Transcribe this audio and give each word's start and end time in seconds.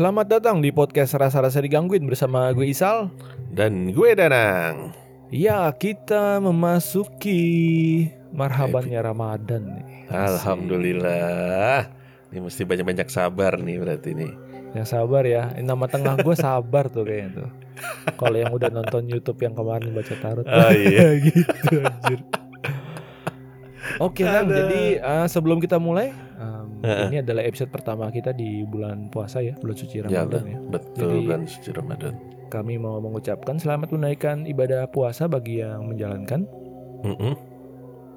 selamat 0.00 0.40
datang 0.40 0.64
di 0.64 0.72
podcast 0.72 1.12
Rasa-Rasa 1.12 1.60
Digangguin 1.60 2.08
bersama 2.08 2.48
gue 2.56 2.72
Isal. 2.72 3.12
Dan 3.52 3.92
gue 3.92 4.16
Danang. 4.16 4.96
Ya 5.28 5.68
kita 5.76 6.40
memasuki 6.40 8.08
marhabannya 8.32 8.96
Ramadan 8.96 9.60
nih. 9.76 10.08
Alhamdulillah. 10.08 11.92
Ini 12.32 12.40
mesti 12.40 12.64
banyak-banyak 12.64 13.12
sabar 13.12 13.60
nih 13.60 13.76
berarti 13.76 14.16
nih. 14.16 14.32
Yang 14.72 14.88
sabar 14.88 15.28
ya. 15.28 15.52
Ini 15.52 15.68
Nama 15.68 15.84
tengah 15.84 16.16
gue 16.24 16.32
sabar 16.32 16.88
tuh 16.88 17.04
kayaknya 17.04 17.44
tuh. 17.44 17.50
Kalau 18.16 18.36
yang 18.40 18.56
udah 18.56 18.72
nonton 18.72 19.04
Youtube 19.04 19.36
yang 19.44 19.52
kemarin 19.52 19.92
baca 19.92 20.14
tarot. 20.16 20.48
Oh 20.48 20.72
iya. 20.80 21.12
Gitu 21.28 21.76
anjir. 21.76 22.24
Oke 24.00 24.24
Nang, 24.24 24.48
Ada. 24.48 24.64
jadi 24.64 24.82
eh, 24.96 25.26
sebelum 25.28 25.60
kita 25.60 25.76
mulai 25.76 26.16
Ini 26.80 27.20
adalah 27.20 27.42
episode 27.42 27.68
pertama 27.68 28.08
kita 28.08 28.30
di 28.30 28.62
bulan 28.62 29.06
puasa 29.06 29.38
ya 29.38 29.52
Bulan 29.54 29.76
suci 29.76 30.00
Ya, 30.00 30.24
Ramadan 30.24 30.42
ya 30.44 30.58
betul 30.66 31.10
Jadi- 31.14 31.26
kan 31.26 31.40
suci 31.44 31.70
Ramadan 31.70 32.14
Kami 32.48 32.74
mau 32.76 32.98
mengucapkan 32.98 33.56
selamat 33.56 33.88
menunaikan 33.90 34.42
ibadah 34.44 34.86
puasa 34.86 35.24
bagi 35.24 35.60
yang 35.60 35.86
menjalankan 35.86 36.48
Mm-mm. 37.00 37.32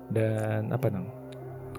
Dan 0.07 0.69
apa 0.69 0.87
nang? 0.87 1.07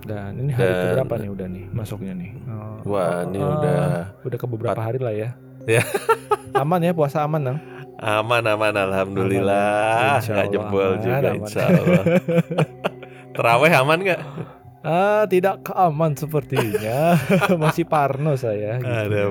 Dan 0.03 0.37
ini 0.39 0.51
hari 0.51 0.67
Dan- 0.67 0.83
keberapa 0.91 1.15
nih 1.17 1.31
udah 1.31 1.47
nih 1.47 1.65
masuknya 1.71 2.13
nih? 2.13 2.31
Oh, 2.47 2.77
Wah 2.91 3.25
ini 3.25 3.39
ah, 3.39 3.49
udah 3.51 3.79
udah 4.23 4.39
ke 4.39 4.47
beberapa 4.47 4.77
hari 4.79 4.99
lah 4.99 5.13
ya. 5.13 5.29
Ya. 5.67 5.83
aman 6.61 6.81
ya 6.81 6.93
puasa 6.93 7.23
aman 7.23 7.41
nang. 7.43 7.59
aman-aman 7.97 8.75
Alhamdulillah 8.75 10.19
Insya 10.19 10.35
Nggak 10.35 10.43
Allah 10.43 10.53
jebol 10.53 10.85
aman, 10.85 11.01
juga 11.01 11.17
aman. 11.17 11.37
insya 11.41 11.63
Allah 11.65 12.03
Terawih 13.35 13.73
aman 13.75 13.99
nggak? 14.01 14.21
Ah 14.85 15.25
tidak 15.25 15.65
keaman 15.65 16.13
sepertinya. 16.13 17.17
Masih 17.57 17.85
parno 17.85 18.37
saya. 18.37 18.77
gitu. 18.77 18.85
Ada 18.87 19.23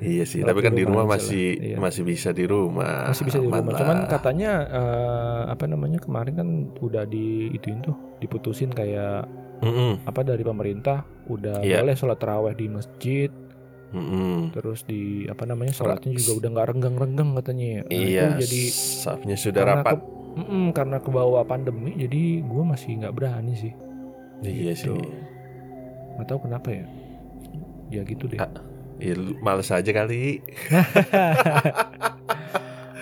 Iya 0.00 0.24
sih 0.24 0.40
Kalau 0.40 0.48
Tapi 0.50 0.60
kan 0.60 0.72
di 0.72 0.82
rumah 0.82 1.04
rumah 1.04 1.14
masih 1.14 1.46
Iya. 1.54 1.76
Masih 1.76 2.02
bisa 2.02 2.28
di 2.30 2.44
rumah 2.44 3.08
Masih 3.08 3.22
bisa 3.22 3.36
di 3.36 3.44
Aman 3.44 3.60
rumah. 3.60 3.70
lah. 3.70 3.78
Cuman 3.78 3.98
katanya 4.06 4.52
eh, 4.64 5.42
apa 5.46 5.64
namanya 5.64 5.98
kemarin 5.98 6.34
kan 6.34 6.48
udah 6.74 7.04
di 7.04 7.26
ituin 7.50 7.80
tuh 7.80 7.92
diputusin 8.18 8.68
kayak 8.68 9.28
Mm-mm. 9.60 10.02
apa 10.02 10.20
dari 10.20 10.40
pemerintah 10.40 11.04
udah 11.26 11.60
Iya. 11.60 11.80
boleh 11.80 11.94
sholat 11.94 12.18
taraweh 12.18 12.52
di 12.52 12.66
masjid 12.66 13.28
Mm-mm. 13.90 14.50
terus 14.50 14.82
di 14.82 15.24
apa 15.24 15.44
namanya 15.44 15.70
sholatnya 15.70 16.10
juga 16.14 16.32
udah 16.34 16.48
nggak 16.50 16.68
renggang-renggang 16.68 17.30
katanya. 17.34 17.70
Nah, 17.82 17.92
Iya 17.92 18.22
itu 18.26 18.40
jadi 18.42 18.62
Safnya 18.98 19.36
sudah 19.36 19.60
karena 19.62 19.74
rapat 19.78 19.96
ke- 20.00 20.72
karena 20.72 20.96
ke 20.98 21.10
bawah 21.10 21.44
pandemi 21.44 21.94
jadi 21.94 22.22
gue 22.40 22.62
masih 22.64 22.98
nggak 22.98 23.14
berani 23.14 23.54
sih 23.54 23.72
Iya 24.46 24.72
gitu. 24.72 24.96
sih. 24.96 25.08
Nggak 26.14 26.26
tahu 26.26 26.38
kenapa 26.44 26.68
ya. 26.70 26.84
Ya 27.90 28.02
gitu 28.02 28.26
deh. 28.26 28.38
Ah, 28.38 28.50
Ya, 28.94 29.18
males 29.42 29.68
aja 29.68 29.90
kali. 29.90 30.38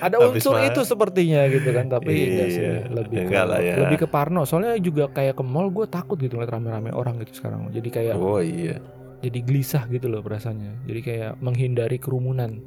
Ada 0.03 0.19
habis 0.19 0.43
unsur 0.43 0.59
itu 0.59 0.83
sepertinya 0.83 1.47
gitu 1.47 1.71
kan 1.71 1.87
tapi 1.87 2.11
enggak 2.11 2.49
sih 2.51 2.65
Iya, 2.65 2.91
lebih 2.91 3.17
ke, 3.23 3.27
enggak 3.31 3.45
lah 3.47 3.61
ya. 3.63 3.75
lebih 3.79 3.97
ke 4.03 4.07
parno. 4.11 4.43
Soalnya 4.43 4.75
juga 4.83 5.07
kayak 5.07 5.39
ke 5.39 5.45
mall 5.47 5.71
gue 5.71 5.87
takut 5.87 6.19
gitu 6.19 6.35
ngeliat 6.35 6.51
rame-rame 6.51 6.91
orang 6.91 7.23
gitu 7.23 7.39
sekarang. 7.39 7.71
Jadi 7.71 7.87
kayak 7.87 8.19
Oh 8.19 8.43
iya. 8.43 8.83
jadi 9.23 9.39
gelisah 9.47 9.87
gitu 9.87 10.11
loh 10.11 10.19
perasaannya. 10.19 10.83
Jadi 10.91 11.01
kayak 11.07 11.31
menghindari 11.39 12.03
kerumunan. 12.03 12.59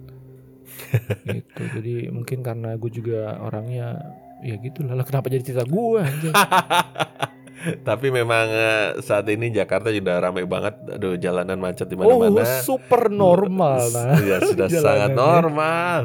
Gitu. 1.27 1.61
Jadi 1.77 1.93
mungkin 2.09 2.41
karena 2.41 2.73
gue 2.75 2.89
juga 2.89 3.37
orangnya 3.37 3.99
ya 4.39 4.55
gitu 4.57 4.81
lah. 4.81 4.95
Lah, 4.95 5.03
kenapa 5.03 5.27
jadi 5.27 5.43
cerita 5.43 5.67
gue 5.67 5.99
anjir 5.99 6.31
Tapi 7.65 8.07
memang 8.09 8.45
eh, 8.47 8.87
saat 8.99 9.25
ini 9.25 9.49
Jakarta 9.49 9.89
sudah 9.89 10.19
ramai 10.19 10.43
banget. 10.43 10.75
Aduh 10.91 11.15
jalanan 11.15 11.57
macet 11.57 11.85
di 11.85 11.95
oh 11.95 12.05
mana-mana. 12.15 12.45
super 12.61 13.07
normal 13.07 13.81
nah 13.87 14.17
Ya 14.19 14.37
sudah 14.45 14.67
sangat 14.67 15.11
normal. 15.11 16.01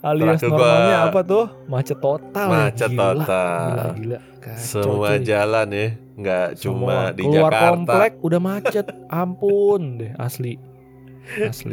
Alias 0.00 0.36
Terakhir 0.36 0.48
gua- 0.50 0.60
normalnya 0.60 0.98
apa 1.02 1.20
tuh? 1.22 1.44
Macet 1.64 1.98
total. 1.98 2.48
Macet 2.50 2.88
Gila, 2.88 3.00
total. 3.16 3.64
gila 3.64 3.84
gila. 3.94 4.18
Kacau, 4.36 4.60
Semua 4.60 5.08
cuy. 5.10 5.24
jalan 5.24 5.68
ya 5.70 5.86
nggak 6.14 6.46
Semua. 6.54 6.60
cuma 6.60 6.96
di 7.10 7.22
keluar 7.24 7.40
Jakarta. 7.50 7.64
komplek 7.66 8.12
udah 8.20 8.40
macet. 8.42 8.86
Ampun 9.08 9.80
deh 9.96 10.12
asli. 10.14 10.60
Asli. 11.40 11.72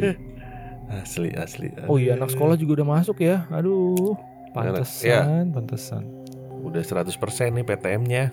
Asli 0.90 1.28
asli 1.32 1.68
oh 1.86 1.96
iya 1.96 2.12
anak 2.14 2.28
sekolah 2.28 2.52
juga 2.54 2.80
udah 2.80 2.88
masuk 2.94 3.16
ya. 3.18 3.44
Aduh 3.48 4.16
Anak- 4.52 4.84
ya. 4.98 5.24
pantesan 5.24 5.44
pantesan. 5.52 6.02
Udah 6.62 6.80
100% 6.80 7.12
nih 7.50 7.64
PTM-nya 7.64 8.32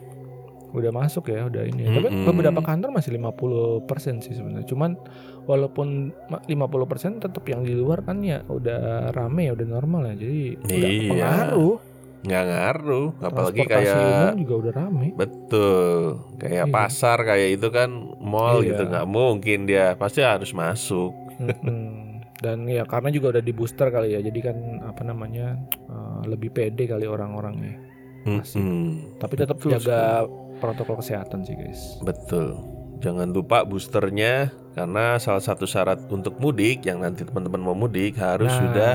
udah 0.69 0.91
masuk 0.91 1.27
ya 1.27 1.45
udah 1.45 1.63
ini 1.63 1.87
tapi 1.87 2.07
Mm-mm. 2.07 2.25
beberapa 2.25 2.61
kantor 2.61 2.89
masih 2.91 3.15
50% 3.15 3.89
sih 4.21 4.33
sebenarnya 4.33 4.65
cuman 4.65 4.95
walaupun 5.43 5.87
ma- 6.27 6.43
50% 6.43 7.19
tetap 7.19 7.41
yang 7.43 7.61
di 7.61 7.73
luar 7.73 8.01
kan 8.01 8.19
ya 8.19 8.41
udah 8.43 9.09
rame 9.09 9.45
ya 9.45 9.53
udah 9.53 9.67
normal 9.67 10.01
ya 10.07 10.15
jadi 10.19 10.41
udah 10.59 10.77
Iya. 10.79 11.09
pengaruh 11.09 11.77
Nggak 12.19 12.45
ngaruh 12.45 13.07
Apalagi 13.17 13.61
kayak 13.63 13.95
umum 13.95 14.37
juga 14.37 14.55
udah 14.59 14.73
rame 14.75 15.07
Betul, 15.15 16.01
kayak 16.35 16.67
Iya. 16.67 16.69
pasar 16.69 17.17
kayak 17.19 17.49
itu 17.55 17.67
kan 17.69 17.89
mall 18.19 18.59
Iya. 18.59 18.67
gitu 18.69 18.83
nggak 18.85 19.07
mungkin 19.07 19.59
dia 19.63 19.95
pasti 19.95 20.19
harus 20.19 20.51
masuk. 20.51 21.15
Mm-mm. 21.39 22.11
dan 22.37 22.63
ya 22.65 22.83
karena 22.83 23.07
juga 23.09 23.31
udah 23.31 23.39
di 23.39 23.51
booster 23.51 23.87
kali 23.87 24.11
ya 24.11 24.19
jadi 24.21 24.39
kan 24.41 24.55
apa 24.81 25.01
namanya 25.01 25.59
eh, 25.87 26.21
lebih 26.25 26.51
pede 26.51 26.85
kali 26.85 27.03
orang-orangnya 27.03 27.79
Asik. 28.21 28.59
Mm-mm. 28.59 29.15
tapi 29.15 29.33
tetap 29.35 29.55
Betul 29.55 29.71
jaga 29.73 30.23
protokol 30.59 30.95
kesehatan 30.95 31.41
sih 31.41 31.55
guys 31.55 31.97
Betul. 31.99 32.59
Jangan 32.99 33.31
lupa 33.31 33.63
boosternya 33.63 34.51
karena 34.69 35.15
salah 35.17 35.39
satu 35.39 35.63
syarat 35.63 36.03
untuk 36.09 36.35
mudik 36.35 36.83
yang 36.83 36.99
nanti 36.99 37.23
teman-teman 37.23 37.61
mau 37.61 37.71
mudik 37.73 38.15
harus 38.15 38.45
Nah, 38.45 38.59
sudah 38.61 38.91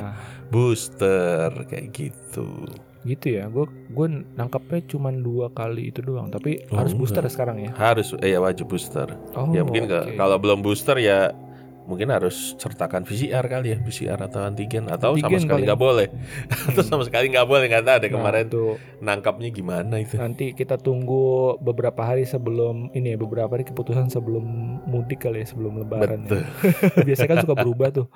booster 0.49 1.49
kayak 1.67 1.89
gitu. 1.91 2.49
gitu 3.03 3.27
ya 3.31 3.45
gue 3.47 3.65
gue 3.87 4.07
nangkapnya 4.33 4.81
cuma 4.87 5.09
dua 5.11 5.49
kali 5.51 5.89
itu 5.89 6.01
doang 6.01 6.29
tapi 6.29 6.65
Oh, 6.69 6.77
harus 6.79 6.93
booster 6.93 7.21
enggak. 7.21 7.33
sekarang 7.33 7.57
ya 7.61 7.71
Harus 7.75 8.17
eh 8.19 8.33
ya 8.33 8.41
wajib 8.41 8.65
booster. 8.67 9.13
oh 9.35 9.49
ya 9.51 9.61
mungkin 9.61 9.85
oke. 9.87 10.17
kalau 10.17 10.37
belum 10.37 10.61
booster 10.61 10.97
ya 10.97 11.33
mungkin 11.85 12.09
harus 12.09 12.57
sertakan 12.57 13.05
PCR 13.05 13.45
kali 13.45 13.77
ya 13.77 13.79
PCR 13.79 14.17
atau 14.19 14.41
antigen 14.41 14.89
atau 14.89 15.13
sama 15.13 15.21
Antigen 15.21 15.41
sekali 15.41 15.53
paling. 15.61 15.67
nggak 15.69 15.81
boleh. 15.81 16.07
Atau 16.73 16.83
sama 16.83 17.03
sekali 17.05 17.27
nggak 17.29 17.45
boleh 17.45 17.67
nggak 17.69 17.85
tahu 17.85 17.97
deh 18.01 18.09
Nah, 18.09 18.15
kemarin 18.17 18.45
tuh, 18.49 18.71
nangkapnya 18.99 19.49
gimana 19.53 19.95
itu. 20.01 20.17
Nanti 20.17 20.57
kita 20.57 20.81
tunggu 20.81 21.55
beberapa 21.61 22.01
hari 22.01 22.25
sebelum 22.25 22.89
ini 22.93 23.13
ya 23.13 23.19
beberapa 23.21 23.53
hari 23.53 23.65
keputusan 23.65 24.09
sebelum 24.09 24.45
mudik 24.89 25.23
kali 25.23 25.45
ya 25.45 25.47
sebelum 25.47 25.77
lebaran 25.79 26.25
ya. 26.25 26.41
betul. 26.41 26.43
Biasanya 27.07 27.29
kan 27.29 27.39
suka 27.45 27.55
berubah 27.55 27.89
tuh. 27.93 28.07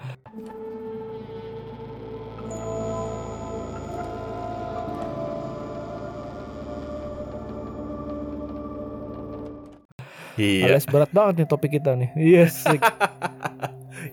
Iya. 10.39 10.71
Alias 10.71 10.87
berat 10.87 11.11
banget 11.11 11.43
nih 11.43 11.49
topik 11.51 11.71
kita 11.75 11.99
nih. 11.99 12.11
Yes 12.15 12.63
Ini 12.71 12.79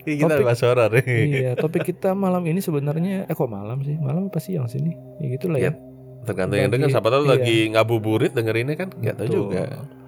kita 0.02 0.28
topik- 0.28 0.44
bahas 0.44 0.60
horor. 0.60 0.90
Iya 1.06 1.54
topik 1.54 1.82
kita 1.84 2.12
malam 2.12 2.42
ini 2.44 2.58
sebenarnya 2.58 3.24
eh 3.24 3.34
kok 3.34 3.46
malam 3.46 3.80
sih? 3.80 3.96
Malam 3.96 4.28
apa 4.28 4.38
siang 4.38 4.66
sih 4.66 4.80
nih 4.80 4.94
ya 5.22 5.26
gitulah 5.32 5.58
ya. 5.58 5.62
Iya, 5.62 5.70
tergantung 6.24 6.58
yang 6.58 6.70
denger 6.70 6.88
siapa 6.90 7.08
tahu 7.08 7.22
iya. 7.24 7.30
lagi 7.38 7.58
ngabuburit 7.70 8.32
dengerinnya 8.34 8.76
kan? 8.76 8.88
Nggak 8.92 9.14
tahu 9.16 9.28
juga. 9.30 9.62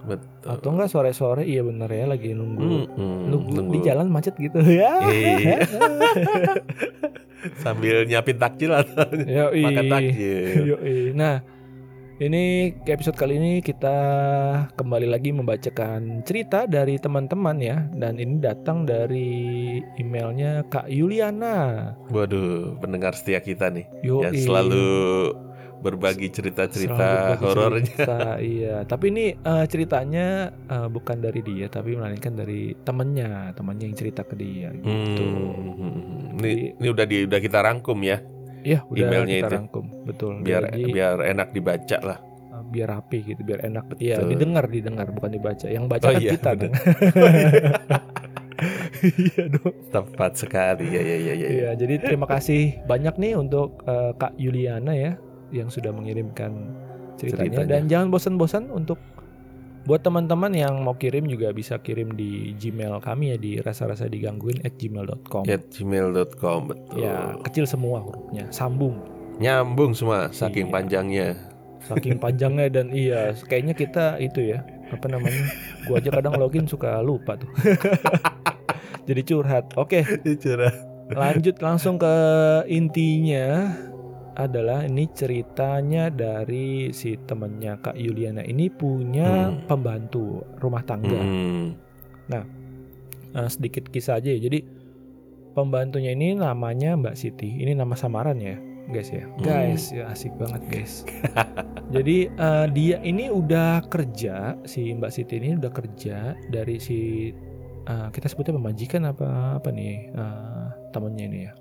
Betul. 0.08 0.48
Atau 0.48 0.68
enggak 0.72 0.88
sore-sore 0.88 1.44
iya 1.44 1.60
bener 1.60 1.86
ya 1.86 2.08
lagi 2.08 2.32
nunggu 2.32 2.64
Mm-mm, 2.64 3.28
nunggu, 3.28 3.50
nunggu. 3.54 3.72
di 3.76 3.78
jalan 3.84 4.08
macet 4.08 4.34
gitu. 4.36 4.58
Ya. 4.80 4.92
Iya. 5.04 5.56
sambil 7.62 8.02
nyiapin 8.02 8.34
takjil 8.34 8.74
atau 8.74 9.06
Yoi. 9.14 9.62
makan 9.62 9.84
takjil. 9.86 10.74
Yoi. 10.74 11.14
Nah, 11.14 11.38
ini 12.18 12.74
episode 12.90 13.14
kali 13.14 13.38
ini 13.38 13.52
kita 13.62 13.94
kembali 14.74 15.06
lagi 15.06 15.30
membacakan 15.30 16.26
cerita 16.26 16.66
dari 16.66 16.98
teman-teman 16.98 17.62
ya 17.62 17.86
dan 17.94 18.18
ini 18.18 18.42
datang 18.42 18.82
dari 18.82 19.78
emailnya 20.02 20.66
Kak 20.66 20.90
Yuliana. 20.90 21.94
waduh 22.10 22.74
pendengar 22.82 23.14
setia 23.14 23.38
kita 23.38 23.70
nih 23.70 23.86
Yoi. 24.02 24.26
yang 24.26 24.34
selalu 24.34 24.90
berbagi 25.78 26.26
cerita-cerita 26.34 27.38
horornya 27.38 27.86
cerita, 27.86 28.42
iya, 28.42 28.82
tapi 28.82 29.14
ini 29.14 29.38
eh, 29.38 29.64
ceritanya 29.70 30.50
eh, 30.50 30.88
bukan 30.90 31.22
dari 31.22 31.38
dia 31.38 31.70
tapi 31.70 31.94
melainkan 31.94 32.34
dari 32.34 32.74
temennya, 32.82 33.54
temannya 33.54 33.94
yang 33.94 33.94
cerita 33.94 34.26
ke 34.26 34.34
dia 34.34 34.74
gitu. 34.74 34.90
Hmm, 35.22 36.34
ini, 36.42 36.74
ini 36.74 36.88
udah 36.90 37.06
di, 37.06 37.30
udah 37.30 37.38
kita 37.38 37.62
rangkum 37.62 38.02
ya 38.02 38.18
Iya, 38.60 38.78
udah 38.84 39.04
Emailnya 39.04 39.36
kita 39.36 39.46
itu. 39.46 39.54
rangkum, 39.54 39.84
betul. 40.02 40.32
biar 40.40 40.62
Jadi, 40.68 40.90
biar 40.90 41.16
enak 41.22 41.48
dibaca 41.50 41.98
lah 42.00 42.18
eh, 42.24 42.62
biar 42.66 42.88
rapi 42.90 43.18
gitu, 43.24 43.40
biar 43.42 43.60
enak. 43.62 43.84
Iya, 43.96 44.16
Betul. 44.18 44.28
didengar, 44.32 44.64
didengar, 44.66 45.06
bukan 45.08 45.30
dibaca. 45.30 45.66
Yang 45.66 45.84
baca 45.86 46.04
Oh 46.04 46.12
kan 46.12 46.20
iya, 46.20 46.30
kita. 46.32 46.50
kan? 46.52 46.70
Iya 48.98 49.42
dong. 49.48 49.70
tepat 49.94 50.32
sekali 50.34 50.90
ya 50.90 50.98
ya 50.98 51.16
ya 51.16 51.32
ya 51.32 51.48
Iya, 51.48 51.70
jadi 51.78 51.94
terima 52.02 52.26
kasih 52.26 52.82
banyak 52.84 53.14
nih 53.14 53.38
untuk 53.38 53.78
eh, 53.86 54.10
Kak 54.18 54.34
Yuliana 54.34 54.90
ya 54.90 55.14
yang 55.54 55.70
sudah 55.70 55.94
mengirimkan 55.94 56.74
ceritanya, 57.14 57.62
Ceritanya. 57.62 57.70
dan 57.70 57.82
jangan 57.86 58.08
bosan-bosan 58.10 58.66
untuk 58.68 58.98
Buat 59.88 60.04
teman-teman 60.04 60.52
yang 60.52 60.84
mau 60.84 60.92
kirim 60.92 61.24
juga 61.24 61.48
bisa 61.48 61.80
kirim 61.80 62.12
di 62.12 62.52
Gmail 62.52 63.00
kami 63.00 63.32
ya 63.32 63.36
di 63.40 63.56
rasa-rasa 63.56 64.04
digangguin 64.04 64.60
at 64.60 64.76
gmail.com. 64.76 65.48
At 65.48 65.72
gmail.com 65.72 66.58
betul. 66.68 67.00
Ya 67.00 67.32
kecil 67.48 67.64
semua 67.64 68.04
hurufnya, 68.04 68.44
sambung. 68.52 69.00
Nyambung 69.40 69.96
semua 69.96 70.28
saking 70.28 70.68
Iya. 70.68 70.74
panjangnya. 70.76 71.28
Saking 71.88 72.20
panjangnya 72.24 72.68
dan 72.68 72.92
iya, 72.92 73.32
kayaknya 73.32 73.72
kita 73.72 74.20
itu 74.20 74.52
ya 74.52 74.60
apa 74.92 75.08
namanya? 75.08 75.48
Gua 75.88 76.04
aja 76.04 76.12
kadang 76.12 76.36
login 76.36 76.68
suka 76.68 77.00
lupa 77.00 77.40
tuh. 77.40 77.48
Jadi 79.08 79.24
curhat. 79.24 79.72
Oke, 79.80 80.04
Cerah. 80.36 80.84
lanjut 81.08 81.56
langsung 81.64 81.96
ke 81.96 82.12
intinya 82.68 83.72
adalah 84.38 84.86
ini 84.86 85.10
ceritanya 85.10 86.08
dari 86.08 86.94
si 86.94 87.18
temennya 87.26 87.82
Kak 87.82 87.98
Yuliana 87.98 88.46
ini 88.46 88.70
punya 88.70 89.50
Hmm. 89.50 89.66
pembantu 89.66 90.46
rumah 90.62 90.86
tangga. 90.86 91.18
Hmm. 91.18 91.74
Eh, 93.28 93.48
sedikit 93.52 93.84
kisah 93.92 94.16
aja 94.16 94.32
ya. 94.32 94.40
Jadi 94.40 94.64
pembantunya 95.52 96.16
ini 96.16 96.32
namanya 96.32 96.96
Mbak 96.96 97.16
Siti. 97.18 97.60
Ini 97.60 97.76
nama 97.76 97.92
samaran 97.92 98.40
ya, 98.40 98.56
guys 98.88 99.12
ya. 99.12 99.28
Guys, 99.44 99.92
ya 99.92 100.08
asik 100.08 100.32
banget 100.40 100.62
guys. 100.72 101.04
Jadi 101.94 102.28
eh, 102.28 102.66
dia 102.72 102.96
ini 103.04 103.28
udah 103.28 103.84
kerja 103.88 104.56
si 104.64 104.92
Mbak 104.96 105.12
Siti 105.12 105.36
ini 105.36 105.60
udah 105.60 105.72
kerja 105.72 106.32
dari 106.48 106.80
si 106.80 107.28
eh, 107.84 108.08
kita 108.08 108.26
sebutnya 108.32 108.56
pemajikan 108.56 109.12
apa 109.12 109.60
apa 109.60 109.68
nih 109.72 110.08
eh, 110.08 110.66
temannya 110.92 111.24
ini 111.28 111.40
ya. 111.44 111.52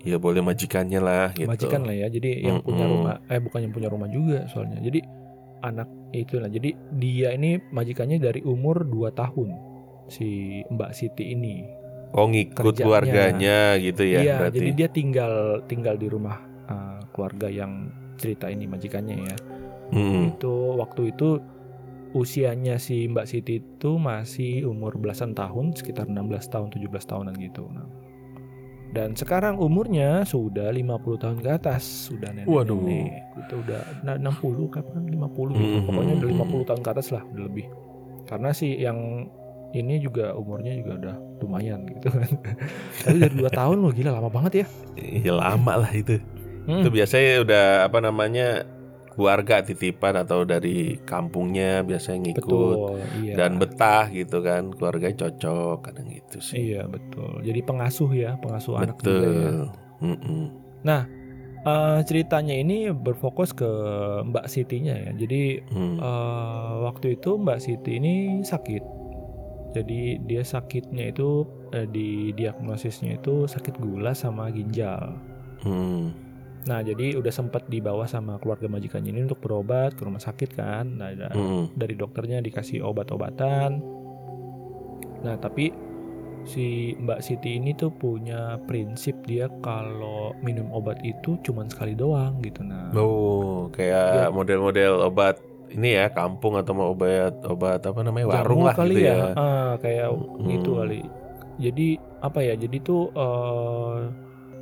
Ya 0.00 0.16
boleh 0.16 0.40
majikannya 0.40 1.00
lah 1.00 1.36
gitu. 1.36 1.48
Majikan 1.48 1.84
lah 1.84 1.94
ya. 1.94 2.06
Jadi 2.08 2.40
yang 2.40 2.64
punya 2.64 2.88
Mm-mm. 2.88 2.94
rumah 3.04 3.16
eh 3.28 3.40
bukan 3.40 3.60
yang 3.68 3.72
punya 3.72 3.88
rumah 3.92 4.08
juga 4.08 4.48
soalnya. 4.48 4.80
Jadi 4.80 5.00
anak 5.60 5.88
itu 6.16 6.40
lah. 6.40 6.48
Jadi 6.48 6.72
dia 6.96 7.36
ini 7.36 7.60
majikannya 7.70 8.16
dari 8.16 8.40
umur 8.40 8.88
2 8.88 9.12
tahun 9.12 9.48
si 10.08 10.60
Mbak 10.72 10.90
Siti 10.96 11.36
ini. 11.36 11.64
Oh 12.10 12.26
ngikut 12.26 12.74
Kerjanya. 12.74 12.82
keluarganya 12.82 13.58
gitu 13.78 14.02
ya 14.02 14.18
iya, 14.18 14.36
berarti. 14.42 14.58
jadi 14.58 14.70
dia 14.74 14.88
tinggal 14.90 15.62
tinggal 15.70 15.94
di 15.94 16.10
rumah 16.10 16.42
uh, 16.66 16.98
keluarga 17.14 17.46
yang 17.46 17.86
cerita 18.18 18.50
ini 18.50 18.66
majikannya 18.66 19.16
ya. 19.30 19.36
Mm-mm. 19.94 20.34
Itu 20.34 20.74
waktu 20.80 21.14
itu 21.14 21.38
usianya 22.10 22.82
si 22.82 23.06
Mbak 23.06 23.26
Siti 23.26 23.62
itu 23.62 23.90
masih 23.96 24.66
umur 24.66 24.98
belasan 24.98 25.30
tahun, 25.34 25.78
sekitar 25.78 26.10
16 26.10 26.50
tahun, 26.50 26.68
17 26.74 26.90
tahunan 27.06 27.34
gitu. 27.38 27.70
Nah, 27.70 27.86
dan 28.90 29.14
sekarang 29.14 29.54
umurnya 29.56 30.26
sudah 30.26 30.74
50 30.74 31.22
tahun 31.22 31.38
ke 31.38 31.48
atas, 31.50 32.10
sudah 32.10 32.34
nenek. 32.34 32.50
Waduh. 32.50 32.82
Itu 33.38 33.54
udah 33.62 33.82
na- 34.02 34.18
60 34.18 34.66
kapan 34.66 35.06
50 35.06 35.54
gitu. 35.54 35.78
Mhm. 35.78 35.86
Pokoknya 35.86 36.14
udah 36.18 36.28
50 36.34 36.64
tahun 36.66 36.80
ke 36.82 36.90
atas 36.90 37.06
lah, 37.14 37.22
udah 37.22 37.44
lebih. 37.46 37.66
Karena 38.26 38.50
si 38.50 38.74
yang 38.78 39.30
ini 39.70 40.02
juga 40.02 40.34
umurnya 40.34 40.74
juga 40.74 40.92
udah 40.98 41.14
lumayan 41.38 41.86
gitu 41.86 42.10
kan. 42.10 42.30
Tapi 43.06 43.16
dari 43.22 43.34
2 43.38 43.46
tahun 43.50 43.76
loh 43.78 43.92
gila 43.94 44.10
lama 44.18 44.30
banget 44.30 44.52
ya. 44.62 44.66
Ya 44.98 45.32
lama 45.38 45.86
lah 45.86 45.92
itu. 45.94 46.18
Hmm. 46.66 46.82
Itu 46.82 46.90
biasanya 46.90 47.32
udah 47.46 47.64
apa 47.86 47.98
namanya 48.02 48.66
keluarga 49.20 49.60
titipan 49.60 50.16
atau 50.16 50.48
dari 50.48 50.96
kampungnya 51.04 51.84
biasanya 51.84 52.32
ngikut 52.32 52.40
Betul, 52.48 52.96
iya. 53.20 53.34
dan 53.36 53.60
betah 53.60 54.08
gitu 54.08 54.40
kan 54.40 54.72
keluarganya 54.72 55.28
cocok 55.28 55.76
kadang 55.84 56.08
gitu 56.08 56.40
sih. 56.40 56.72
Iya 56.72 56.88
betul. 56.88 57.44
Jadi 57.44 57.60
pengasuh 57.60 58.10
ya, 58.16 58.40
pengasuh 58.40 58.80
anak 58.80 58.96
juga 59.04 59.12
ya. 59.12 59.28
Betul. 59.28 59.64
Mm-mm. 60.00 60.44
Eh, 61.60 62.00
ceritanya 62.08 62.56
ini 62.56 62.88
berfokus 62.88 63.52
ke 63.52 63.68
Mbak 64.24 64.48
Sitinya 64.48 64.96
ya. 64.96 65.12
Jadi 65.12 65.60
Hmm. 65.68 66.00
eh, 66.00 66.72
waktu 66.88 67.20
itu 67.20 67.36
Mbak 67.36 67.58
Siti 67.60 68.00
ini 68.00 68.40
sakit. 68.40 68.80
Jadi 69.76 70.24
dia 70.24 70.40
sakitnya 70.40 71.12
itu 71.12 71.44
eh, 71.76 71.84
di 71.84 72.32
diagnosisnya 72.32 73.20
itu 73.20 73.44
sakit 73.44 73.76
gula 73.76 74.16
sama 74.16 74.48
ginjal. 74.48 75.20
Hmm. 75.60 76.16
Nah 76.60 76.80
jadi 76.80 77.16
udah 77.16 77.32
sempat 77.32 77.64
dibawa 77.66 78.04
sama 78.04 78.36
keluarga 78.36 78.68
majikannya 78.68 79.10
ini 79.10 79.24
untuk 79.24 79.40
berobat 79.40 79.96
ke 79.96 80.02
rumah 80.04 80.20
sakit 80.20 80.50
kan. 80.52 80.84
Nah 80.98 81.08
Mm-mm. 81.32 81.72
dari 81.72 81.94
dokternya 81.94 82.40
dikasih 82.40 82.84
obat-obatan. 82.84 83.80
Nah, 85.20 85.36
tapi 85.36 85.68
si 86.42 86.96
Mbak 86.96 87.20
Siti 87.20 87.60
ini 87.60 87.76
tuh 87.76 87.92
punya 87.92 88.56
prinsip 88.64 89.12
dia 89.28 89.52
kalau 89.60 90.32
minum 90.40 90.72
obat 90.72 90.96
itu 91.04 91.36
cuman 91.44 91.68
sekali 91.68 91.92
doang 91.92 92.40
gitu. 92.40 92.64
Nah, 92.64 92.88
Oh, 92.96 93.68
Ya. 93.68 93.76
kayak 93.76 94.32
model-model 94.32 95.04
obat 95.04 95.36
ini 95.70 95.94
ya 95.94 96.08
kampung 96.08 96.56
atau 96.56 96.72
mau 96.72 96.90
obat 96.90 97.36
obat 97.44 97.84
apa 97.84 98.00
namanya 98.00 98.32
jamu 98.32 98.36
warung 98.40 98.62
lah 98.64 98.74
kali 98.74 98.94
gitu 98.96 99.04
ya. 99.04 99.12
ya. 99.12 99.26
Ah, 99.36 99.72
kayak 99.76 100.08
Hmm. 100.08 100.48
gitu 100.48 100.70
kali. 100.74 101.00
Jadi 101.60 101.86
apa 102.18 102.38
ya? 102.40 102.54
Jadi 102.56 102.76
tuh 102.80 103.02
eh, 103.12 103.96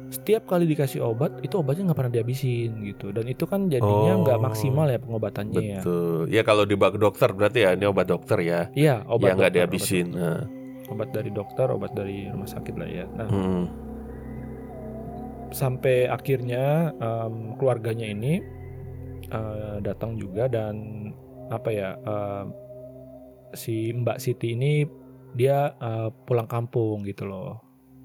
setiap 0.09 0.49
kali 0.49 0.65
dikasih 0.65 1.05
obat 1.05 1.37
itu 1.45 1.53
obatnya 1.55 1.93
nggak 1.93 1.99
pernah 1.99 2.13
dihabisin 2.15 2.71
gitu. 2.83 3.13
Dan 3.13 3.29
itu 3.29 3.45
kan 3.45 3.69
jadinya 3.69 4.25
nggak 4.25 4.39
Oh, 4.41 4.45
maksimal 4.45 4.87
ya 4.89 4.97
pengobatannya 4.97 5.61
ya. 5.61 5.81
Betul. 5.85 6.33
Ya 6.33 6.43
kalau 6.43 6.65
dibawa 6.65 6.97
ke 6.97 7.01
dokter 7.01 7.29
berarti 7.31 7.59
ya 7.65 7.77
ini 7.77 7.85
obat 7.85 8.09
dokter 8.09 8.39
ya. 8.41 8.61
Iya, 8.73 9.05
obat 9.05 9.29
ya 9.29 9.33
nggak 9.37 9.53
dihabisin. 9.53 10.07
Obat, 10.13 10.21
Nah. 10.21 10.43
obat 10.89 11.09
dari 11.13 11.31
dokter, 11.31 11.67
obat 11.69 11.93
dari 11.93 12.25
rumah 12.27 12.49
sakit 12.49 12.75
lah 12.75 12.89
ya. 12.89 13.05
Nah, 13.13 13.29
Mm. 13.29 13.65
sampai 15.49 16.05
akhirnya 16.05 16.93
em, 16.95 17.57
keluarganya 17.57 18.05
ini 18.05 18.41
eh, 19.29 19.77
datang 19.81 20.17
juga 20.17 20.49
dan 20.49 20.77
apa 21.49 21.69
ya 21.69 21.97
em, 21.97 22.47
si 23.53 23.93
Mbak 23.93 24.21
Siti 24.21 24.53
ini 24.53 24.85
dia 25.33 25.73
eh, 25.75 26.09
pulang 26.25 26.45
kampung 26.45 27.05
gitu 27.05 27.25
loh 27.25 27.61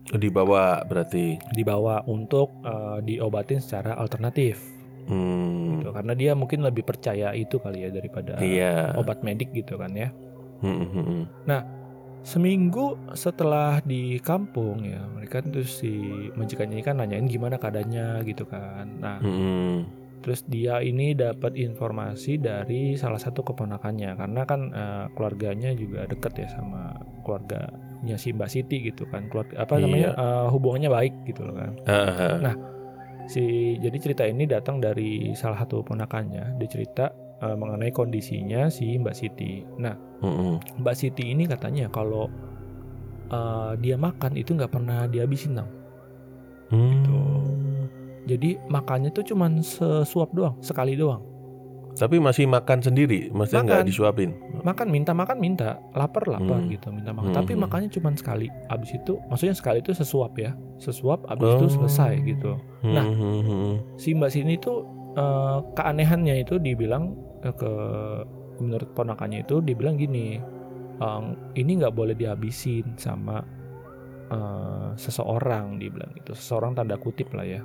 Dibawa 0.05 0.83
berarti. 0.83 1.39
dibawa 1.51 2.03
untuk 2.05 2.51
eh, 2.61 2.99
diobatin 3.01 3.59
secara 3.59 3.95
alternatif 3.95 4.59
Hmm. 5.03 5.83
gitu 5.83 5.91
karena 5.91 6.15
dia 6.15 6.31
mungkin 6.31 6.63
lebih 6.63 6.87
percaya 6.87 7.35
itu 7.35 7.59
kali 7.59 7.83
ya 7.83 7.89
daripada 7.91 8.39
Iya. 8.39 8.95
obat 8.95 9.19
medik 9.19 9.51
gitu 9.51 9.75
kan 9.75 9.91
ya 9.91 10.15
Mm, 10.63 10.79
mm, 10.79 11.03
mm. 11.03 11.23
seminggu 12.23 12.95
setelah 13.11 13.83
di 13.83 14.15
kampung 14.23 14.79
ya 14.79 15.03
mereka 15.11 15.43
tuh 15.43 15.67
si 15.67 15.91
majikannya 16.31 16.79
ini 16.79 16.83
kan 16.83 16.95
nanyain 16.95 17.27
gimana 17.27 17.59
keadaannya 17.59 18.23
gitu 18.23 18.47
kan 18.47 18.87
nah 18.99 19.19
Mm, 19.19 19.35
mm. 19.35 19.77
Terus 20.23 20.47
dia 20.47 20.79
ini 20.79 21.11
dapat 21.11 21.59
informasi 21.59 22.39
dari 22.39 22.95
salah 22.95 23.19
satu 23.19 23.43
keponakannya 23.43 24.15
karena 24.15 24.47
kan 24.47 24.71
eh, 24.71 25.05
keluarganya 25.11 25.75
juga 25.75 26.07
deket 26.07 26.47
ya 26.47 26.47
sama 26.47 26.95
keluarganya 28.03 28.19
si 28.19 28.35
Mbak 28.35 28.49
Siti 28.51 28.77
gitu 28.83 29.07
kan. 29.07 29.31
Keluarga 29.31 29.63
apa 29.63 29.79
Iya. 29.79 29.83
namanya 29.87 30.09
eh, 30.19 30.47
hubungannya 30.51 30.89
baik 30.91 31.13
gitu 31.23 31.41
loh 31.47 31.55
kan. 31.55 31.73
Ah. 31.87 32.37
Nah, 32.43 32.55
Si 33.23 33.79
jadi 33.79 33.97
cerita 34.03 34.27
ini 34.27 34.43
datang 34.43 34.83
dari 34.83 35.31
salah 35.31 35.63
satu 35.63 35.79
ponakannya. 35.79 36.59
Dia 36.59 36.67
cerita 36.67 37.07
eh, 37.39 37.55
mengenai 37.55 37.95
kondisinya 37.95 38.67
si 38.67 38.99
Mbak 38.99 39.15
Siti. 39.15 39.63
Nah, 39.79 39.95
mm. 40.19 40.83
Mbak 40.83 40.95
Siti 40.99 41.31
ini 41.31 41.47
katanya 41.47 41.87
kalau 41.87 42.27
eh, 43.31 43.71
dia 43.79 43.95
makan 43.95 44.35
itu 44.35 44.51
nggak 44.59 44.75
pernah 44.75 45.07
dihabisin 45.07 45.55
tau. 45.55 45.71
Hmm. 46.73 47.05
Jadi 48.27 48.57
makannya 48.65 49.13
tuh 49.13 49.23
cuman 49.23 49.61
sesuap 49.61 50.33
doang, 50.33 50.57
sekali 50.59 50.97
doang. 50.97 51.21
Tapi 51.93 52.17
masih 52.17 52.45
makan 52.45 52.79
sendiri, 52.79 53.29
maksudnya 53.29 53.61
nggak 53.63 53.85
disuapin. 53.85 54.33
makan 54.59 54.87
minta 54.87 55.11
makan 55.11 55.37
minta 55.37 55.77
lapar 55.91 56.25
lapar 56.25 56.57
Hmm. 56.57 56.67
gitu 56.67 56.87
minta 56.89 57.11
makan 57.11 57.29
Hmm, 57.29 57.37
tapi 57.37 57.51
hmm. 57.51 57.61
makannya 57.61 57.89
cuma 57.89 58.09
sekali 58.11 58.47
abis 58.65 58.95
itu 58.95 59.19
maksudnya 59.25 59.53
sekali 59.53 59.77
itu 59.79 59.91
sesuap 59.91 60.33
ya 60.35 60.51
sesuap 60.77 61.27
abis 61.27 61.49
itu 61.51 61.65
Oh. 61.65 61.73
selesai 61.77 62.13
gitu 62.23 62.51
Nah. 62.81 63.03
Hmm, 63.03 63.13
hmm, 63.13 63.41
hmm. 63.43 63.73
si 63.95 64.11
mbak 64.11 64.29
sini 64.29 64.55
tuh 64.55 64.87
eh, 65.13 65.57
keanehannya 65.73 66.41
itu 66.41 66.57
dibilang 66.57 67.11
eh, 67.39 67.51
ke 67.51 67.71
menurut 68.57 68.89
ponakannya 68.91 69.43
itu 69.43 69.59
dibilang 69.59 69.93
gini 69.93 70.39
"Em, 70.95 71.25
ini 71.53 71.71
nggak 71.75 71.91
boleh 71.91 72.13
dihabisin 72.13 72.95
sama 72.95 73.43
eh, 74.29 74.89
seseorang 74.95 75.75
dibilang 75.75 76.09
gitu 76.15 76.31
seseorang 76.31 76.73
tanda 76.73 76.95
kutip 76.95 77.29
lah 77.31 77.43
ya 77.43 77.61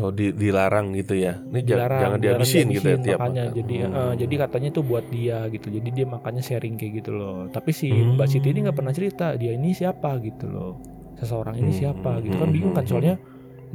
Oh 0.00 0.08
di- 0.08 0.32
dilarang 0.32 0.96
gitu 0.96 1.12
ya. 1.20 1.36
Ini 1.52 1.60
Dilarang, 1.68 2.00
jangan 2.00 2.18
dihabisin 2.24 2.66
gitu 2.72 2.86
ya 2.92 2.96
tiap 2.96 3.20
makanya 3.20 3.44
makan. 3.44 3.52
jadi 3.52 3.74
Hmm. 3.76 3.92
eh, 3.92 4.12
jadi 4.24 4.34
katanya 4.48 4.68
tuh 4.72 4.84
buat 4.88 5.04
dia 5.12 5.38
gitu 5.52 5.68
jadi 5.68 5.88
dia 5.92 6.06
makannya 6.08 6.42
sharing 6.42 6.74
kayak 6.80 6.92
gitu 7.04 7.10
loh 7.12 7.46
tapi 7.52 7.70
si 7.76 7.92
Hmm. 7.92 8.16
mbak 8.16 8.24
Siti 8.30 8.48
ini 8.56 8.64
nggak 8.64 8.78
pernah 8.80 8.94
cerita 8.96 9.36
dia 9.36 9.52
ini 9.52 9.76
siapa 9.76 10.16
gitu 10.24 10.48
loh 10.48 10.80
seseorang 11.20 11.60
ini 11.60 11.68
Hmm, 11.68 11.76
siapa 11.76 12.24
gitu 12.24 12.40
kan 12.40 12.48
hmm, 12.48 12.54
bingung 12.54 12.72
kan 12.72 12.88
hmm, 12.88 12.88
soalnya 12.88 13.14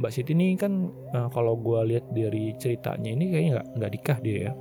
mbak 0.02 0.10
Siti 0.10 0.34
ini 0.34 0.58
kan 0.58 0.90
eh, 1.14 1.28
kalau 1.30 1.54
gua 1.54 1.86
lihat 1.86 2.10
dari 2.10 2.50
ceritanya 2.58 3.10
ini 3.14 3.24
kayaknya 3.30 3.50
nggak 3.62 3.66
nggak 3.78 3.90
nikah 3.94 4.18
dia 4.26 4.36
ya 4.50 4.52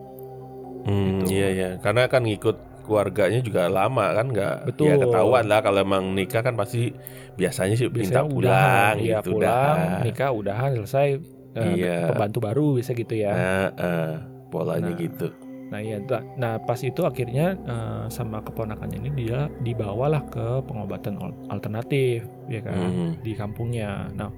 Hmm, 0.87 1.19
gitu. 1.19 1.27
iya 1.27 1.47
ya, 1.59 1.67
karena 1.83 2.01
kan 2.07 2.21
ngikut 2.23 2.55
keluarganya 2.87 3.39
juga 3.43 3.67
lama 3.67 4.15
kan 4.15 4.25
nggak 4.31 4.53
Betul. 4.71 4.87
ya 4.87 4.93
ketahuan 4.95 5.43
lah 5.51 5.59
kalau 5.65 5.79
emang 5.83 6.15
nikah 6.15 6.39
kan 6.47 6.55
pasti 6.55 6.95
biasanya 7.35 7.75
sih 7.75 7.91
minta 7.91 8.23
pulang 8.23 8.31
udahan 8.39 8.95
iya 9.03 9.19
gitu 9.19 9.29
pulang 9.35 9.43
dah. 9.43 9.99
nikah 9.99 10.29
udahan 10.31 10.71
selesai 10.79 11.07
Iya. 11.53 12.11
pembantu 12.11 12.39
baru 12.41 12.65
bisa 12.75 12.91
gitu 12.91 13.13
ya 13.13 13.31
Nah, 13.31 13.67
eh, 13.73 14.13
polanya 14.47 14.91
Nah. 14.91 14.97
gitu. 14.97 15.27
Nah 15.67 15.83
iya, 15.83 15.99
nah 16.35 16.55
pas 16.57 16.79
itu 16.79 17.03
akhirnya 17.03 17.59
eh, 17.59 18.05
sama 18.07 18.39
keponakannya 18.39 19.03
ini 19.03 19.09
dia 19.17 19.51
dibawalah 19.59 20.23
ke 20.25 20.63
pengobatan 20.63 21.19
al- 21.19 21.35
alternatif, 21.49 22.23
ya 22.47 22.63
kan, 22.63 22.79
Mhm. 22.79 23.09
di 23.19 23.35
kampungnya. 23.35 24.07
Nah 24.11 24.31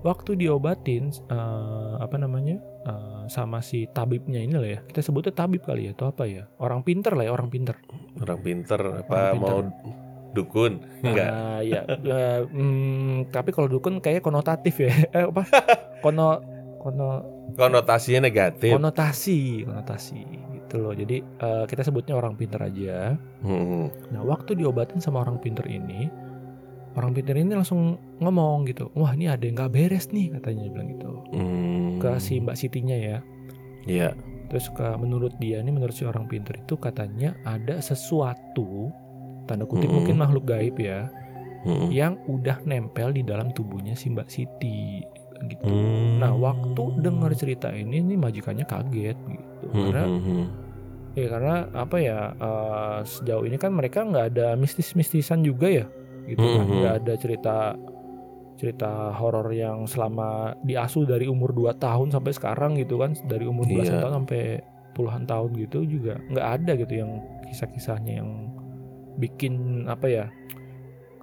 waktu 0.00 0.40
diobatin 0.40 1.12
eh, 1.28 1.94
apa 2.00 2.16
namanya 2.16 2.56
eh, 2.80 3.22
sama 3.28 3.60
si 3.60 3.84
tabibnya 3.86 4.40
ini 4.40 4.56
lah 4.56 4.70
ya, 4.70 4.80
kita 4.80 5.04
sebutnya 5.04 5.36
tabib 5.36 5.60
kali 5.60 5.84
ya, 5.84 5.92
atau 5.92 6.08
apa 6.08 6.24
ya, 6.24 6.48
orang 6.56 6.80
pinter 6.80 7.12
lah 7.12 7.28
ya, 7.28 7.32
orang 7.32 7.52
pinter. 7.52 7.76
Orang 8.16 8.40
pinter 8.40 8.80
apa 9.04 9.12
Orang 9.12 9.32
pinter. 9.36 9.52
mau 9.52 9.60
dukun? 10.30 10.80
Enggak. 11.02 11.28
Nah, 11.28 11.58
ya, 11.60 11.80
eh, 11.88 12.40
mm, 12.44 13.30
tapi 13.30 13.50
kalau 13.50 13.66
dukun 13.66 13.98
kayak 13.98 14.20
konotatif 14.20 14.78
ya, 14.78 14.92
eh, 15.16 15.26
apa? 15.26 15.42
Kono, 16.00 16.40
kono, 16.78 17.08
Konotasinya 17.50 18.24
negatif. 18.24 18.70
konotasi, 18.70 19.66
konotasi 19.66 20.22
gitu 20.54 20.76
loh. 20.78 20.94
Jadi 20.94 21.18
eh, 21.18 21.64
kita 21.66 21.82
sebutnya 21.82 22.14
orang 22.14 22.38
pinter 22.38 22.62
aja. 22.62 23.18
Mhm. 23.42 24.14
Nah, 24.14 24.22
waktu 24.22 24.54
diobatin 24.54 25.02
sama 25.02 25.20
orang 25.20 25.42
pinter 25.42 25.66
ini, 25.66 26.06
orang 26.94 27.10
pinter 27.10 27.34
ini 27.34 27.52
langsung 27.52 27.98
ngomong 28.18 28.66
gitu, 28.66 28.90
wah 28.94 29.10
ini 29.12 29.26
ada 29.26 29.42
yang 29.42 29.54
nggak 29.54 29.70
beres 29.70 30.10
nih 30.10 30.30
katanya 30.32 30.62
dia 30.62 30.72
bilang 30.72 30.88
gitu 30.90 31.10
Hmm. 31.30 31.98
ke 31.98 32.10
si 32.18 32.38
Mbak 32.38 32.56
Sitinya 32.56 32.94
ya. 32.94 33.18
Iya. 33.86 34.14
Terus 34.50 34.66
ke 34.70 34.82
menurut 34.98 35.34
dia 35.38 35.62
nih, 35.62 35.70
menurut 35.70 35.94
si 35.94 36.02
orang 36.02 36.26
pinter 36.26 36.58
itu 36.58 36.74
katanya 36.74 37.38
ada 37.46 37.78
sesuatu 37.78 38.90
tanda 39.50 39.66
kutip 39.66 39.90
Mm-mm. 39.90 39.96
mungkin 39.98 40.16
makhluk 40.16 40.46
gaib 40.46 40.78
ya, 40.78 41.10
Mhm. 41.60 41.90
yang 41.90 42.14
udah 42.24 42.62
nempel 42.62 43.10
di 43.10 43.20
dalam 43.20 43.50
tubuhnya 43.50 43.92
si 43.92 44.08
Mbak 44.08 44.28
Siti 44.28 45.02
gitu. 45.42 45.66
Hmm. 45.66 46.20
Nah, 46.20 46.32
waktu 46.32 46.82
dengar 47.00 47.32
cerita 47.32 47.68
ini 47.68 47.98
nih 47.98 48.14
majikannya 48.14 48.62
kaget 48.62 49.18
gitu. 49.18 49.64
Karena 49.68 50.04
Mhm. 50.06 50.42
ya 51.12 51.26
karena 51.26 51.54
apa 51.74 51.96
ya 51.98 52.18
eh, 52.32 52.98
sejauh 53.02 53.42
ini 53.42 53.56
kan 53.56 53.72
mereka 53.72 54.00
nggak 54.00 54.26
ada 54.30 54.54
mistis-mistisan 54.54 55.42
juga 55.42 55.66
ya 55.66 55.86
gitu 56.26 56.38
kan. 56.38 56.62
Mhm. 56.62 56.74
Nggak 56.78 56.94
ada 56.98 57.12
cerita 57.16 57.56
cerita 58.54 59.16
horor 59.16 59.48
yang 59.50 59.84
selama 59.84 60.52
diasuh 60.60 61.08
dari 61.08 61.24
umur 61.24 61.50
2 61.50 61.72
tahun 61.74 62.12
sampai 62.12 62.32
sekarang 62.32 62.76
gitu 62.76 63.00
kan 63.00 63.16
dari 63.24 63.44
umur 63.44 63.64
belasan 63.64 63.96
Iya. 63.96 64.02
tahun 64.04 64.14
sampai 64.20 64.42
puluhan 64.92 65.24
tahun 65.24 65.50
gitu 65.56 65.78
juga 65.88 66.20
nggak 66.28 66.46
ada 66.60 66.72
gitu 66.76 66.92
yang 66.94 67.10
kisah-kisahnya 67.48 68.20
yang 68.20 68.52
bikin 69.16 69.84
apa 69.86 70.06
ya 70.06 70.24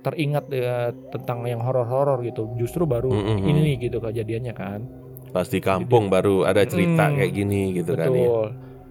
teringat 0.01 0.47
ya 0.49 0.91
tentang 1.11 1.43
yang 1.43 1.59
horor-horor 1.59 2.23
gitu 2.23 2.47
justru 2.55 2.83
baru 2.83 3.11
Mhm. 3.11 3.43
ini 3.43 3.59
nih 3.63 3.75
gitu 3.87 3.97
kejadiannya 3.99 4.53
kan 4.53 4.81
Pas 5.27 5.43
di 5.45 5.59
kampung 5.59 6.07
baru 6.07 6.47
ada 6.47 6.63
cerita 6.63 7.11
Hmm, 7.11 7.19
kayak 7.19 7.33
gini 7.33 7.61
gitu 7.75 7.91
kan 7.93 8.07
ya. 8.07 8.15
betul 8.15 8.45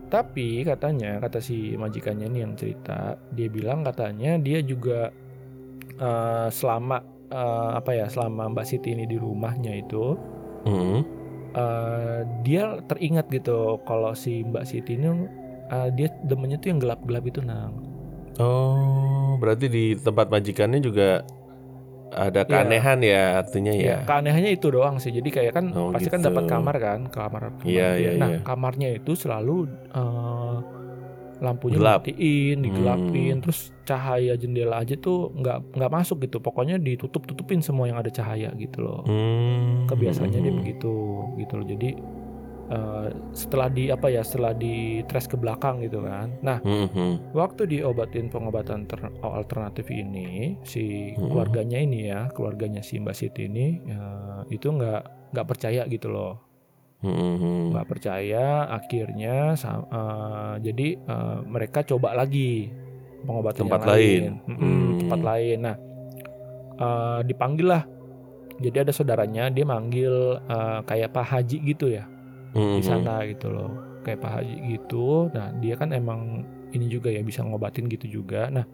tapi 0.07 0.62
katanya 0.62 1.19
kata 1.19 1.41
si 1.41 1.75
majikannya 1.75 2.31
nih 2.31 2.41
yang 2.41 2.55
cerita 2.55 3.19
dia 3.33 3.49
bilang 3.49 3.83
katanya 3.83 4.37
dia 4.37 4.61
juga 4.61 5.11
eh, 5.97 6.49
selama 6.49 7.00
eh, 7.26 7.71
apa 7.75 7.91
ya 7.91 8.07
selama 8.07 8.53
Mbak 8.53 8.67
Siti 8.67 8.93
ini 8.93 9.03
di 9.05 9.17
rumahnya 9.17 9.73
itu 9.75 10.15
Mhm. 10.62 10.99
eh, 11.57 12.21
dia 12.45 12.79
teringat 12.85 13.33
gitu 13.33 13.81
kalau 13.83 14.12
si 14.12 14.45
Mbak 14.45 14.65
Siti 14.65 14.95
ini 14.95 15.26
eh, 15.67 15.88
dia 15.91 16.12
demennya 16.23 16.61
tuh 16.61 16.69
yang 16.71 16.79
gelap-gelap 16.79 17.25
itu 17.25 17.41
nang 17.41 17.75
Oh, 18.38 19.37
berarti 19.37 19.66
di 19.66 19.85
tempat 19.95 20.28
majikannya 20.28 20.78
juga 20.78 21.25
ada 22.09 22.45
keanehan 22.45 23.02
ya 23.02 23.37
artinya 23.37 23.73
ya 23.73 23.83
ya. 23.83 23.99
keanehannya 24.05 24.52
itu 24.52 24.71
doang 24.71 24.97
sih 24.97 25.11
jadi 25.11 25.28
kayak 25.28 25.52
kan 25.52 25.66
Oh, 25.73 25.90
pasti 25.90 26.09
kan 26.09 26.21
gitu. 26.21 26.28
dapat 26.31 26.45
kamar 26.47 26.76
kan 26.78 27.00
kamar, 27.07 27.43
Iya, 27.62 27.88
dia. 27.93 27.99
iya, 27.99 28.11
nah 28.14 28.31
iya. 28.31 28.40
kamarnya 28.40 28.88
itu 28.95 29.12
selalu 29.12 29.66
eh, 29.90 30.57
lampunya 31.37 31.76
Gelap. 31.76 32.00
dimatiin 32.00 32.59
digelapin 32.62 33.35
Hmm. 33.35 33.43
terus 33.45 33.59
cahaya 33.85 34.33
jendela 34.35 34.81
aja 34.81 34.97
tuh 34.97 35.28
nggak 35.35 35.76
nggak 35.76 35.90
masuk 35.93 36.25
gitu 36.25 36.40
pokoknya 36.40 36.81
ditutup 36.81 37.28
tutupin 37.28 37.61
semua 37.61 37.85
yang 37.87 38.00
ada 38.00 38.09
cahaya 38.09 38.49
gitu 38.55 38.81
loh 38.81 39.05
Hmm. 39.05 39.85
kebiasaannya 39.85 40.40
dia 40.40 40.49
Mhm. 40.49 40.59
begitu 40.59 40.95
gitu 41.37 41.52
loh 41.55 41.66
jadi 41.66 41.90
eh, 42.66 43.06
setelah 43.30 43.68
di 43.68 43.88
apa 43.88 44.06
ya 44.06 44.20
setelah 44.20 44.50
di 44.50 44.75
trace 45.04 45.26
ke 45.26 45.37
belakang 45.37 45.80
gitu 45.80 46.02
kan 46.02 46.35
nah 46.40 46.58
Mhm. 46.58 47.30
waktu 47.30 47.66
diobatin 47.68 48.26
pengobatan 48.26 48.85
ter- 48.85 49.14
alternatif 49.20 49.87
ini 49.88 50.58
si 50.62 51.12
Hmm. 51.12 51.30
keluarganya 51.30 51.78
ini 51.78 52.06
ya 52.06 52.26
keluarganya 52.30 52.80
si 52.80 52.99
Mbak 52.99 53.14
Siti 53.14 53.46
ini 53.46 53.66
eh, 53.82 54.40
itu 54.49 54.66
nggak 54.66 55.02
nggak 55.30 55.46
percaya 55.46 55.87
gitu 55.87 56.08
loh 56.08 56.42
Mhm. 57.02 57.70
nggak 57.70 57.87
percaya 57.87 58.66
akhirnya 58.66 59.54
eh, 59.54 60.54
jadi 60.61 60.87
eh, 60.99 61.38
mereka 61.44 61.82
coba 61.82 62.12
lagi 62.12 62.70
pengobatan 63.23 63.66
Tempat 63.66 63.80
yang 63.80 63.90
lain. 63.90 64.23
Mm-mm, 64.46 64.58
Hmm. 64.58 64.99
tempat 65.00 65.20
lain 65.25 65.58
nah 65.61 65.76
eh, 66.76 67.20
dipanggil 67.23 67.66
lah 67.68 67.82
jadi 68.56 68.82
ada 68.82 68.92
saudaranya 68.92 69.52
dia 69.52 69.62
manggil 69.62 70.14
eh, 70.40 70.80
kayak 70.82 71.12
Pak 71.12 71.26
Haji 71.26 71.58
gitu 71.64 71.88
ya 71.90 72.04
di 72.57 72.81
Mhm. 72.81 72.83
sana 72.83 73.15
gitu 73.25 73.49
loh 73.49 73.71
kayak 74.01 74.19
Pak 74.19 74.33
Haji 74.33 74.57
gitu 74.73 75.29
nah 75.31 75.53
dia 75.55 75.75
kan 75.75 75.91
emang 75.91 76.43
ini 76.71 76.87
juga 76.87 77.09
ya 77.09 77.21
bisa 77.21 77.41
ngobatin 77.41 77.87
gitu 77.87 78.09
juga 78.11 78.49
nah 78.49 78.65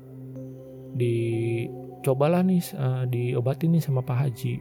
dicobalah 0.93 2.41
nih 2.43 2.63
eh, 2.71 3.03
diobatin 3.09 3.73
nih 3.73 3.83
sama 3.83 4.01
Pak 4.01 4.19
Haji 4.19 4.55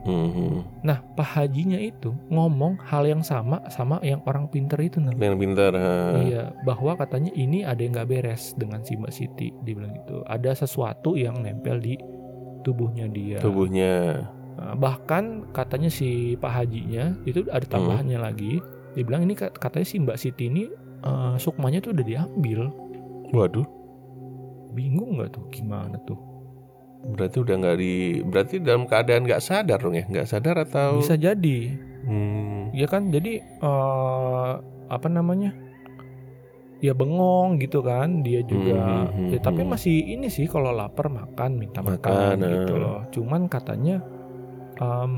Mhm. 0.00 0.80
nah 0.80 1.04
Pak 1.12 1.28
Hajinya 1.36 1.76
itu 1.76 2.16
ngomong 2.26 2.80
hal 2.80 3.04
yang 3.04 3.20
sama 3.20 3.60
sama 3.68 4.00
yang 4.00 4.24
orang 4.24 4.48
pinter 4.48 4.80
itu 4.80 4.96
nah 4.96 5.12
Yang 5.12 5.36
pintar. 5.36 5.76
ha. 5.76 6.16
Iya, 6.16 6.42
bahwa 6.64 6.96
katanya 6.96 7.28
ini 7.36 7.68
ada 7.68 7.84
yang 7.84 7.92
nggak 7.92 8.08
beres 8.08 8.56
dengan 8.56 8.80
si 8.80 8.96
Mbak 8.96 9.12
Siti, 9.12 9.52
dia 9.60 9.76
bilang 9.76 9.92
gitu. 9.92 10.24
Ada 10.24 10.56
sesuatu 10.56 11.20
yang 11.20 11.44
nempel 11.44 11.84
di 11.84 12.00
tubuhnya 12.64 13.12
dia. 13.12 13.44
Tubuhnya. 13.44 14.24
Nah, 14.52 14.74
bahkan 14.74 15.46
katanya 15.50 15.88
si 15.88 16.34
Pak 16.34 16.52
Hajinya 16.52 17.14
itu 17.24 17.46
ada 17.48 17.64
Hmm. 17.64 17.72
tambahannya 17.72 18.18
lagi. 18.18 18.58
Dia 18.92 19.02
bilang 19.02 19.22
ini 19.22 19.34
kat- 19.34 19.54
katanya 19.54 19.86
si 19.86 19.96
Mbak 19.98 20.18
Siti 20.18 20.46
ini 20.46 20.64
eh, 21.00 21.34
sukmanya 21.36 21.80
tuh 21.80 21.92
udah 21.92 22.04
diambil. 22.04 22.68
Waduh. 23.30 23.64
Bingung 24.70 25.16
nggak 25.16 25.32
tuh 25.32 25.44
gimana 25.48 25.96
tuh? 26.04 26.18
Berarti 27.00 27.40
udah 27.40 27.54
nggak 27.56 27.76
di. 27.76 27.92
Berarti 28.20 28.60
dalam 28.60 28.84
keadaan 28.84 29.24
nggak 29.24 29.40
sadar 29.40 29.80
dong 29.80 29.94
ya? 29.94 30.04
Nggak 30.04 30.28
sadar 30.28 30.60
atau? 30.60 31.00
Bisa 31.00 31.16
jadi, 31.16 31.58
Hmm. 32.04 32.68
ya 32.70 32.84
kan? 32.84 33.08
Jadi 33.08 33.40
eh, 33.40 34.52
apa 34.86 35.08
namanya? 35.08 35.56
Ya 36.80 36.92
bengong 36.92 37.56
gitu 37.56 37.80
kan, 37.80 38.20
dia 38.20 38.40
juga. 38.42 39.08
Hmm, 39.08 39.28
hmm, 39.28 39.30
ya, 39.32 39.38
tapi 39.38 39.60
hmm. 39.62 39.68
masih 39.68 39.96
ini 40.16 40.28
sih 40.28 40.44
kalau 40.44 40.72
lapar 40.72 41.08
makan, 41.08 41.56
minta 41.56 41.80
makan, 41.80 42.36
Makan, 42.36 42.36
gitu 42.40 42.72
eh. 42.72 42.80
loh. 42.80 43.00
Cuman 43.10 43.40
katanya 43.46 44.00
em, 44.80 45.12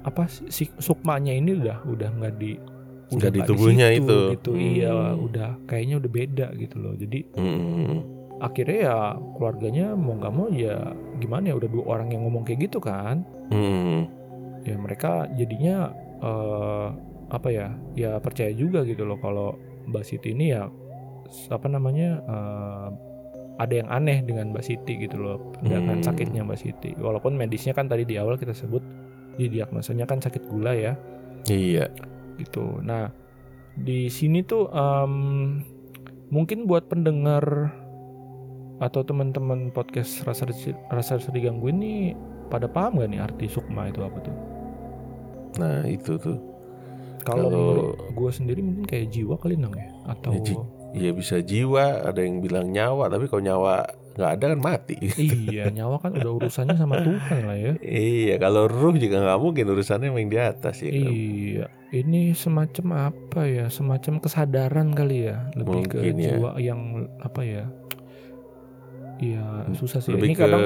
apa 0.00 0.24
sih, 0.26 0.46
si 0.48 0.64
sukmanya 0.78 1.30
ini 1.30 1.58
udah 1.58 1.82
udah 1.84 2.10
nggak 2.14 2.34
di 2.36 2.54
Nggak 3.10 3.32
di 3.34 3.40
tubuhnya 3.42 3.90
situ, 3.90 4.06
itu. 4.06 4.18
gitu. 4.32 4.50
Iya, 4.54 4.94
Hmm. 4.94 5.26
udah 5.26 5.50
kayaknya 5.66 5.98
udah 5.98 6.10
beda 6.10 6.46
gitu 6.54 6.76
loh. 6.78 6.94
Jadi 6.94 7.18
Mhm. 7.34 7.94
akhirnya 8.38 8.78
ya 8.80 8.96
keluarganya 9.34 9.86
mau 9.92 10.14
nggak 10.14 10.30
mau 10.32 10.46
ya 10.48 10.94
gimana 11.18 11.50
ya 11.50 11.58
udah 11.58 11.68
dua 11.68 11.84
orang 11.90 12.08
yang 12.08 12.22
ngomong 12.24 12.46
kayak 12.46 12.66
gitu 12.66 12.78
kan. 12.78 13.26
Mhm. 13.50 14.22
ya 14.60 14.76
mereka 14.76 15.24
jadinya 15.34 15.88
eh, 16.20 16.88
apa 17.30 17.48
ya 17.48 17.72
ya 17.94 18.20
percaya 18.20 18.52
juga 18.52 18.84
gitu 18.84 19.02
loh 19.02 19.16
kalau 19.16 19.56
Mbak 19.88 20.04
Siti 20.04 20.30
ini 20.30 20.52
ya 20.52 20.68
apa 21.48 21.64
namanya 21.64 22.20
eh, 22.20 22.88
ada 23.56 23.72
yang 23.74 23.88
aneh 23.88 24.20
dengan 24.20 24.52
Mbak 24.52 24.60
Siti 24.62 25.00
gitu 25.00 25.16
loh 25.16 25.40
dengan 25.58 25.96
Hmm. 25.96 26.04
sakitnya 26.04 26.44
Mbak 26.44 26.58
Siti 26.58 26.92
walaupun 26.94 27.34
medisnya 27.34 27.72
kan 27.72 27.88
tadi 27.88 28.04
di 28.04 28.16
awal 28.16 28.36
kita 28.36 28.52
sebut 28.52 28.84
di 28.84 28.99
diagnosanya 29.46 30.04
kan 30.04 30.18
sakit 30.18 30.44
gula 30.44 30.74
ya 30.74 30.92
Iya. 31.46 31.88
gitu 32.36 32.82
nah 32.82 33.08
di 33.72 34.08
sini 34.08 34.42
tuh 34.42 34.68
em, 34.68 35.14
mungkin 36.28 36.66
buat 36.66 36.84
pendengar 36.86 37.72
atau 38.78 39.00
teman-teman 39.00 39.70
podcast 39.70 40.20
rasa 40.22 40.44
rasa 40.90 41.16
digangguin 41.28 41.78
nih 41.78 42.00
pada 42.48 42.66
paham 42.66 42.98
gak 42.98 43.08
nih 43.08 43.20
arti 43.20 43.46
sukma 43.46 43.86
itu 43.86 44.00
apa 44.00 44.18
tuh 44.20 44.36
Nah 45.50 45.82
itu 45.82 46.14
tuh. 46.14 46.38
Kalau 47.20 47.50
gue 47.92 48.30
sendiri 48.30 48.62
mungkin 48.62 48.86
kayak 48.86 49.10
jiwa 49.10 49.34
kali 49.34 49.58
nang 49.58 49.74
ya 49.74 49.90
atau 50.08 50.30
Ya, 50.30 50.40
ji- 50.40 50.68
Iya 50.90 51.10
bisa 51.12 51.38
jiwa, 51.38 52.02
ada 52.02 52.18
yang 52.18 52.38
bilang 52.38 52.70
nyawa, 52.70 53.06
tapi 53.06 53.26
kalau 53.26 53.42
nyawa 53.44 53.86
nggak 54.20 54.32
ada 54.36 54.44
kan 54.52 54.60
mati. 54.60 54.96
iya 55.16 55.72
nyawa 55.72 55.96
kan 55.96 56.12
udah 56.12 56.32
urusannya 56.36 56.76
sama 56.76 57.00
Tuhan 57.00 57.40
lah 57.48 57.56
ya. 57.56 57.72
iya, 57.80 58.36
kalau 58.36 58.68
ruh 58.68 58.92
juga 59.00 59.24
nggak 59.24 59.40
mungkin 59.40 59.64
urusannya 59.72 60.12
main 60.12 60.28
di 60.28 60.36
atas 60.36 60.84
ya. 60.84 60.92
kan? 60.92 61.08
Iya, 61.08 61.66
ini 61.96 62.36
semacam 62.36 62.86
apa 63.08 63.48
ya? 63.48 63.66
Semacam 63.72 64.20
kesadaran 64.20 64.92
kali 64.92 65.32
ya, 65.32 65.48
lebih 65.56 65.88
ke 65.88 65.96
Mungkin 66.04 66.14
ya. 66.20 66.36
jiwa 66.36 66.50
yang 66.60 67.08
apa 67.24 67.40
ya? 67.40 67.64
Iya 69.20 69.72
susah 69.72 70.04
sih. 70.04 70.12
Lebih 70.12 70.28
ini 70.32 70.36
ke 70.36 70.44
kadang 70.44 70.64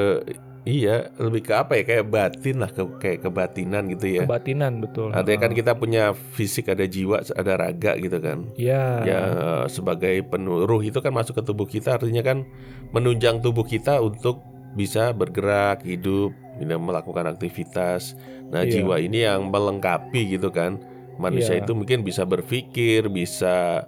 Iya, 0.64 1.12
lebih 1.20 1.44
ke 1.44 1.52
apa 1.52 1.76
ya? 1.76 1.84
Kayak 1.84 2.06
batin 2.08 2.56
lah, 2.64 2.72
ke, 2.72 2.82
kayak 2.96 3.28
kebatinan 3.28 3.84
gitu 3.92 4.16
ya. 4.16 4.24
Kebatinan 4.24 4.80
betul. 4.80 5.12
Artinya 5.12 5.38
kan 5.44 5.52
Heeh. 5.52 5.60
kita 5.60 5.72
punya 5.76 6.16
fisik, 6.16 6.72
ada 6.72 6.88
jiwa, 6.88 7.20
ada 7.36 7.52
raga 7.60 7.92
gitu 8.00 8.16
kan. 8.16 8.48
Iya. 8.56 8.82
Ya 9.04 9.20
sebagai 9.68 10.24
penuruh 10.24 10.80
itu 10.80 10.96
kan 11.04 11.12
masuk 11.12 11.36
ke 11.36 11.42
tubuh 11.44 11.68
kita, 11.68 12.00
artinya 12.00 12.24
kan 12.24 12.48
menunjang 12.96 13.44
tubuh 13.44 13.68
kita 13.68 14.00
untuk 14.00 14.40
bisa 14.72 15.12
bergerak, 15.12 15.84
hidup, 15.84 16.32
melakukan 16.58 17.28
aktivitas. 17.28 18.16
Nah 18.48 18.64
Iya. 18.64 18.80
jiwa 18.80 18.96
ini 19.04 19.28
yang 19.28 19.52
melengkapi 19.52 20.32
gitu 20.32 20.48
kan. 20.48 20.80
Manusia 21.20 21.60
Iya. 21.60 21.68
itu 21.68 21.76
mungkin 21.76 22.08
bisa 22.08 22.24
berpikir, 22.24 23.12
bisa 23.12 23.84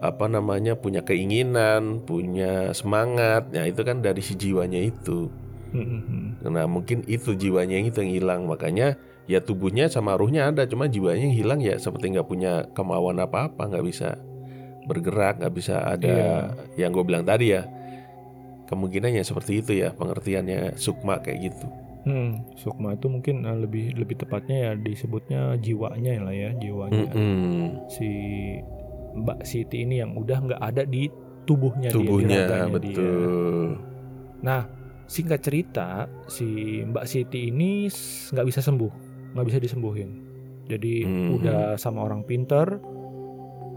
apa 0.00 0.26
namanya 0.26 0.72
punya 0.74 1.04
keinginan, 1.04 2.00
punya 2.08 2.72
semangat. 2.72 3.52
Nah 3.52 3.68
itu 3.68 3.84
kan 3.84 4.00
dari 4.00 4.24
si 4.24 4.32
jiwanya 4.34 4.80
itu. 4.80 5.28
Mm-mm. 5.74 6.38
Nah 6.46 6.66
mungkin 6.70 7.02
itu 7.10 7.34
jiwanya 7.34 7.74
yang 7.82 7.90
itu 7.90 7.98
yang 7.98 8.12
hilang 8.14 8.40
makanya 8.46 8.94
ya 9.26 9.42
tubuhnya 9.42 9.90
sama 9.90 10.14
ruhnya 10.14 10.46
ada 10.48 10.68
cuma 10.70 10.86
jiwanya 10.86 11.26
yang 11.26 11.34
hilang 11.34 11.60
ya 11.60 11.74
seperti 11.82 12.14
nggak 12.14 12.28
punya 12.28 12.70
kemauan 12.76 13.18
apa-apa 13.18 13.66
nggak 13.72 13.84
bisa 13.84 14.14
bergerak 14.86 15.40
nggak 15.42 15.54
bisa 15.56 15.80
ada 15.82 16.52
yang 16.76 16.92
gue 16.92 17.02
bilang 17.02 17.24
tadi 17.26 17.56
ya 17.56 17.64
kemungkinannya 18.68 19.24
seperti 19.24 19.60
itu 19.60 19.72
ya 19.80 19.92
pengertiannya 19.92 20.76
sukma 20.80 21.20
kayak 21.20 21.52
gitu. 21.52 21.66
Hmm, 22.04 22.44
sukma 22.60 22.92
itu 22.92 23.08
mungkin 23.08 23.48
eh, 23.48 23.58
lebih 23.64 23.96
lebih 23.96 24.20
tepatnya 24.20 24.56
ya 24.60 24.70
disebutnya 24.76 25.56
jiwanya 25.56 26.20
lah 26.20 26.36
ya 26.36 26.50
jiwanya 26.60 27.12
Mm-mm. 27.16 27.88
si 27.88 28.08
Mbak 29.16 29.40
Siti 29.46 29.88
ini 29.88 30.04
yang 30.04 30.12
udah 30.12 30.36
nggak 30.36 30.60
ada 30.60 30.84
di 30.84 31.08
tubuhnya, 31.48 31.88
dia, 31.88 31.96
di 31.96 32.04
Tubuhnya 32.04 32.38
raganya 32.44 32.66
dia. 32.76 32.76
betul. 32.76 33.68
Nah, 34.44 34.60
singkat 35.04 35.40
cerita 35.44 36.08
si 36.26 36.80
Mbak 36.82 37.04
Siti 37.04 37.48
ini 37.48 37.86
nggak 38.32 38.46
bisa 38.46 38.60
sembuh, 38.60 38.92
nggak 39.36 39.46
bisa 39.46 39.58
disembuhin. 39.60 40.10
Jadi 40.64 41.04
Mhm. 41.04 41.28
udah 41.36 41.60
sama 41.76 42.08
orang 42.08 42.24
pinter, 42.24 42.80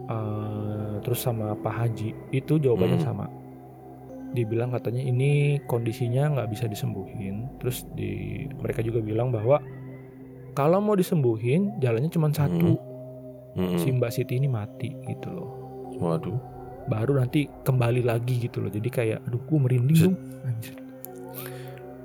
eh, 0.08 0.94
terus 1.04 1.20
sama 1.20 1.52
Pak 1.54 1.74
Haji 1.74 2.10
itu 2.32 2.58
jawabannya 2.58 3.00
Mhm. 3.00 3.06
sama. 3.06 3.28
Dibilang 4.28 4.72
katanya 4.72 5.04
ini 5.04 5.60
kondisinya 5.64 6.32
nggak 6.32 6.50
bisa 6.52 6.66
disembuhin. 6.68 7.48
Terus 7.60 7.88
di 7.92 8.44
mereka 8.60 8.84
juga 8.84 9.00
bilang 9.00 9.32
bahwa 9.32 9.60
kalau 10.52 10.80
mau 10.80 10.96
disembuhin 10.96 11.76
jalannya 11.80 12.10
cuma 12.10 12.32
satu, 12.32 12.76
Mm-mm. 13.56 13.80
si 13.80 13.88
Mbak 13.90 14.12
Siti 14.12 14.36
ini 14.36 14.48
mati 14.48 14.92
gitu 15.08 15.28
loh. 15.32 15.50
Waduh. 15.98 16.38
Baru 16.88 17.20
nanti 17.20 17.52
kembali 17.64 18.00
lagi 18.00 18.48
gitu 18.48 18.64
loh. 18.64 18.72
Jadi 18.72 18.88
kayak 18.88 19.20
aduh 19.28 19.44
gue 19.44 19.60
merinding 19.60 20.00
dong. 20.08 20.16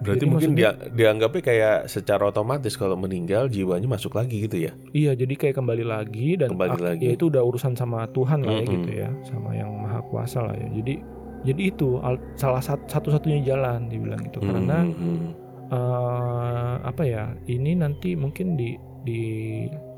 Berarti 0.02 0.18
Jadi 0.18 0.26
mungkin 0.26 0.50
dia 0.52 0.74
dianggapnya 0.74 1.42
kayak 1.42 1.76
secara 1.86 2.26
otomatis 2.26 2.74
kalau 2.74 2.98
meninggal 2.98 3.46
jiwanya 3.46 3.86
masuk 3.86 4.12
lagi 4.12 4.44
gitu 4.44 4.58
ya. 4.58 4.74
Iya, 4.90 5.14
jadi 5.14 5.34
kayak 5.38 5.54
kembali 5.56 5.84
lagi 5.86 6.34
dan 6.34 6.50
Kembali 6.50 6.78
lagi. 6.82 7.06
ya 7.06 7.10
itu 7.14 7.30
udah 7.30 7.40
urusan 7.40 7.72
sama 7.72 8.10
Tuhan 8.10 8.42
lah 8.42 8.58
ya 8.58 8.66
Mm-mm. 8.66 8.74
gitu 8.76 8.90
ya, 8.92 9.08
sama 9.22 9.54
yang 9.54 9.70
maha 9.78 10.02
kuasa 10.10 10.42
lah 10.42 10.58
ya. 10.58 10.66
Jadi 10.74 10.98
jadi 11.42 11.62
itu 11.70 11.98
al- 11.98 12.22
salah 12.34 12.58
sat- 12.58 12.86
satu-satunya 12.86 13.46
jalan 13.46 13.86
dibilang 13.86 14.26
itu 14.26 14.38
karena 14.38 14.82
Mm-mm. 14.82 15.18
eh, 15.70 16.74
apa 16.82 17.02
ya? 17.02 17.30
Ini 17.46 17.78
nanti 17.78 18.18
mungkin 18.18 18.58
di 18.58 18.74
di 19.02 19.22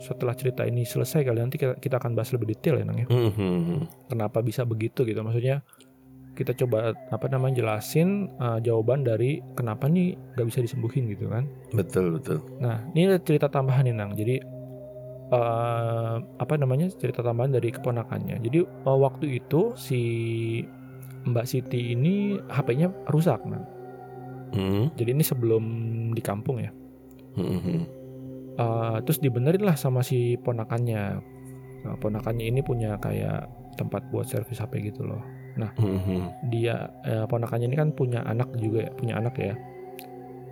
setelah 0.01 0.33
cerita 0.33 0.65
ini 0.65 0.81
selesai 0.81 1.21
kali 1.23 1.37
nanti 1.37 1.61
kita, 1.61 1.77
kita 1.77 2.01
akan 2.01 2.17
bahas 2.17 2.33
lebih 2.33 2.53
detail 2.53 2.81
ya 2.81 2.85
Nang 2.85 3.01
ya. 3.01 3.09
Mm-mm. 3.09 3.89
Kenapa 4.09 4.41
bisa 4.41 4.65
begitu 4.65 5.05
gitu? 5.05 5.21
Maksudnya 5.21 5.61
kita 6.35 6.53
coba 6.59 6.93
apa 7.15 7.27
namanya 7.31 7.63
jelasin 7.63 8.29
eh, 8.43 8.59
jawaban 8.67 9.07
dari 9.07 9.39
kenapa 9.55 9.87
nih 9.87 10.19
gak 10.35 10.47
bisa 10.51 10.61
disembuhin 10.61 11.07
gitu 11.11 11.31
kan. 11.31 11.47
Betul 11.71 12.19
betul. 12.19 12.43
Nah, 12.59 12.83
ini 12.93 13.09
ada 13.11 13.23
cerita 13.23 13.47
tambahan 13.47 13.87
nih, 13.87 13.95
Nang. 13.95 14.13
Jadi 14.19 14.37
eh, 15.31 16.17
apa 16.19 16.55
namanya? 16.59 16.91
Cerita 16.91 17.23
tambahan 17.23 17.55
dari 17.55 17.71
keponakannya. 17.71 18.43
Jadi 18.43 18.59
eh, 18.67 18.99
waktu 18.99 19.39
itu 19.39 19.73
si 19.79 20.03
Mbak 21.25 21.47
Siti 21.49 21.95
ini 21.95 22.37
HP-nya 22.51 22.91
rusak, 23.09 23.47
Nang. 23.47 23.65
Mm-mm. 24.55 24.95
Jadi 24.95 25.11
ini 25.15 25.25
sebelum 25.25 25.65
di 26.15 26.23
kampung 26.23 26.63
ya. 26.63 26.71
Mm-mm. 27.39 28.05
Eh, 28.55 28.97
terus 29.03 29.19
dibenerin 29.19 29.67
lah 29.67 29.75
sama 29.75 30.03
si 30.03 30.39
ponakannya. 30.43 31.03
Nah, 31.85 31.97
ponakannya 31.99 32.49
ini 32.49 32.61
punya 32.63 32.97
kayak 33.03 33.51
tempat 33.75 34.07
buat 34.15 34.31
servis 34.31 34.63
HP 34.63 34.95
gitu 34.95 35.03
loh. 35.03 35.23
Mm-mm. 35.77 36.21
Dia 36.49 36.77
eh, 37.03 37.25
ponakannya 37.25 37.67
ini 37.67 37.77
kan 37.77 37.89
punya 37.91 38.23
anak 38.23 38.51
juga 38.55 38.87
ya, 38.87 38.93
punya 38.93 39.15
anak 39.17 39.35
ya. 39.37 39.55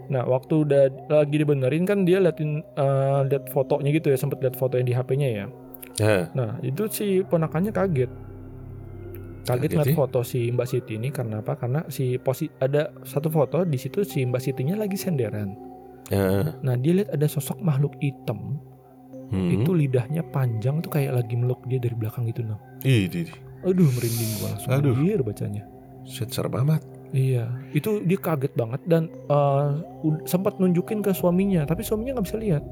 Nah, 0.09 0.23
waktu 0.25 0.55
udah 0.63 0.83
lagi 1.09 1.37
dibenerin 1.37 1.83
kan 1.83 2.03
dia 2.03 2.19
liatin 2.19 2.61
eh, 2.61 3.21
liat 3.27 3.49
fotonya 3.49 3.91
gitu 3.91 4.09
ya, 4.09 4.17
sempet 4.17 4.39
liat 4.39 4.55
foto 4.55 4.77
yang 4.77 4.85
di 4.85 4.93
HP-nya 4.93 5.29
ya. 5.29 5.47
Nah, 5.95 6.23
Nah, 6.33 6.51
itu 6.61 6.87
si 6.87 7.21
ponakannya 7.21 7.71
kaget. 7.71 8.11
Kaget 9.43 9.49
Kaget 9.59 9.71
ngeliat 9.73 9.89
sih. 9.89 9.97
foto 9.97 10.19
si 10.23 10.41
Mbak 10.49 10.67
Siti 10.67 10.93
ini 10.95 11.11
karena 11.11 11.43
apa? 11.43 11.59
Karena 11.59 11.83
si 11.89 12.15
posi 12.17 12.47
ada 12.57 12.95
satu 13.03 13.27
foto 13.27 13.63
di 13.63 13.75
situ 13.75 14.01
si 14.03 14.23
Mbak 14.23 14.39
Sitinya 14.41 14.75
lagi 14.77 14.95
senderan. 14.95 15.51
ya. 16.09 16.55
Nah, 16.61 16.75
dia 16.77 16.93
lihat 16.95 17.11
ada 17.11 17.27
sosok 17.27 17.59
makhluk 17.59 17.95
hitam, 17.99 18.59
Mm. 19.29 19.49
itu 19.57 19.71
lidahnya 19.73 20.21
panjang 20.25 20.79
tuh 20.79 20.93
kayak 20.93 21.17
lagi 21.17 21.35
meluk 21.35 21.65
dia 21.65 21.81
dari 21.81 21.97
belakang 21.97 22.29
gitu, 22.29 22.45
nah. 22.45 22.61
Ih, 22.83 23.09
di. 23.09 23.25
Aduh, 23.63 23.89
merinding 23.89 24.31
gua 24.37 24.49
langsung. 24.51 24.71
Aduh. 24.71 24.95
Anjir 24.95 25.21
bacanya. 25.21 25.63
Set 26.03 26.29
serem 26.29 26.55
amat. 26.57 26.83
Iya, 27.13 27.45
itu 27.71 28.01
dia 28.03 28.17
kaget 28.17 28.53
banget 28.53 28.81
dan 28.85 29.13
ud- 30.01 30.25
sempat 30.25 30.57
nunjukin 30.57 30.99
ke 30.99 31.13
suaminya, 31.13 31.63
tapi 31.63 31.81
suaminya 31.81 32.17
nggak 32.17 32.27
bisa 32.27 32.39
lihat. 32.39 32.65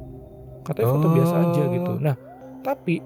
Katanya 0.60 0.86
foto 0.90 1.06
Oh. 1.06 1.12
biasa 1.12 1.34
aja 1.42 1.62
gitu. 1.68 1.92
Nah, 1.98 2.16
tapi 2.60 3.04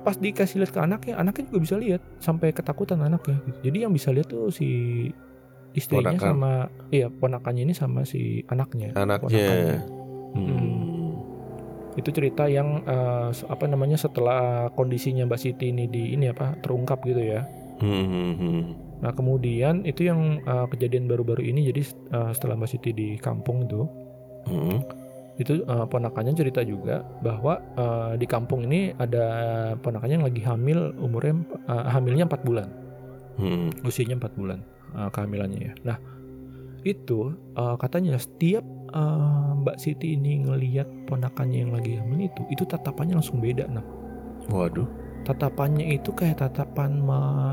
pas 0.00 0.16
dikasih 0.16 0.56
lihat 0.58 0.72
ke 0.72 0.80
anaknya, 0.80 1.14
anaknya 1.14 1.44
juga 1.46 1.60
bisa 1.60 1.76
lihat 1.76 2.00
sampai 2.16 2.50
ketakutan 2.50 2.96
anaknya. 2.98 3.36
Gitu. 3.42 3.58
Jadi 3.62 3.78
yang 3.78 3.92
bisa 3.92 4.08
lihat 4.08 4.26
tuh 4.26 4.48
si 4.48 4.68
istrinya 5.70 6.10
Ponakan. 6.10 6.26
sama 6.26 6.52
iya 6.88 7.06
ponakannya 7.06 7.62
ini 7.62 7.74
sama 7.74 8.02
si 8.02 8.42
anaknya. 8.46 8.90
Anaknya. 8.96 9.28
Ponakannya. 9.30 9.78
Hmm. 10.30 10.79
Itu 11.94 12.10
cerita 12.10 12.46
yang 12.46 12.86
se- 13.30 13.46
apa 13.46 13.66
namanya 13.66 13.98
setelah 13.98 14.70
kondisinya 14.70 15.26
Mbak 15.26 15.40
Siti 15.40 15.70
ini 15.70 15.86
di 15.86 16.14
ini 16.14 16.30
apa 16.30 16.54
terungkap 16.58 17.02
gitu 17.02 17.18
ya. 17.18 17.42
Hmm, 17.80 18.36
hmm. 18.36 18.62
Nah 19.00 19.10
kemudian 19.10 19.82
itu 19.82 20.04
yang 20.04 20.38
eh, 20.38 20.66
kejadian 20.68 21.08
baru-baru 21.08 21.40
ini 21.42 21.66
jadi 21.66 21.80
eh, 22.12 22.30
setelah 22.30 22.54
Mbak 22.54 22.70
Siti 22.70 22.90
di 22.92 23.16
kampung 23.16 23.64
itu 23.64 23.88
Hmm. 24.40 24.80
itu 25.36 25.60
eh, 25.60 25.86
ponakannya 25.86 26.32
cerita 26.32 26.60
juga 26.60 27.00
bahwa 27.20 27.60
eh, 27.74 28.12
di 28.16 28.24
kampung 28.24 28.64
ini 28.64 28.92
ada 28.94 29.24
ponakannya 29.76 30.16
yang 30.16 30.26
lagi 30.28 30.40
hamil 30.40 30.92
umurnya 30.96 31.34
eh, 31.68 31.86
hamilnya 31.90 32.24
4 32.24 32.44
bulan 32.44 32.68
Hmm. 33.36 33.68
usianya 33.82 34.16
4 34.16 34.32
bulan 34.36 34.60
eh, 34.92 35.08
kehamilannya 35.10 35.60
ya. 35.60 35.72
Nah 35.82 35.96
itu 36.84 37.32
eh, 37.52 37.76
katanya 37.76 38.16
setiap 38.16 38.64
eh, 38.90 39.48
Mbak 39.60 39.76
Siti 39.78 40.14
ini 40.14 40.42
ngelihat 40.42 40.86
ponakannya 41.06 41.58
yang 41.62 41.72
lagi 41.72 41.96
hamil 41.96 42.26
itu 42.26 42.42
itu 42.50 42.62
tatapannya 42.64 43.18
langsung 43.18 43.38
beda 43.38 43.66
nah 43.70 43.84
Waduh. 44.50 44.88
tatapannya 45.22 45.94
itu 45.94 46.10
kayak 46.10 46.40
tatapan 46.40 46.96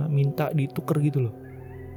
minta 0.08 0.50
ditukar 0.56 0.98
gitu 1.04 1.28
loh. 1.30 1.36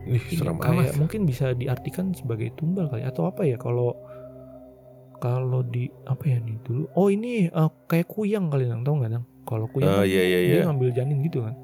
Ih, 0.08 0.16
Ini 0.18 0.36
serem 0.40 0.56
kayak 0.58 0.92
amat. 0.92 0.98
mungkin 0.98 1.28
bisa 1.28 1.52
diartikan 1.52 2.10
sebagai 2.16 2.50
tumbal 2.56 2.88
kali 2.88 3.04
atau 3.04 3.28
apa 3.28 3.44
ya 3.44 3.54
kalau 3.54 3.92
kalau 5.20 5.60
di 5.60 5.92
apa 6.08 6.24
ya 6.24 6.40
nih 6.40 6.56
dulu 6.64 6.88
oh 6.96 7.12
ini 7.12 7.46
eh, 7.46 7.70
kayak 7.86 8.08
kuyang 8.08 8.48
kali 8.48 8.64
nang 8.64 8.80
tau 8.80 8.96
nggak 8.96 9.12
nang 9.12 9.24
kalau 9.44 9.68
kuyang 9.68 9.92
kan 10.00 10.08
iya 10.08 10.22
iya 10.24 10.38
dia 10.40 10.52
iya. 10.56 10.62
ngambil 10.66 10.88
janin 10.90 11.20
gitu 11.20 11.44
kan 11.44 11.54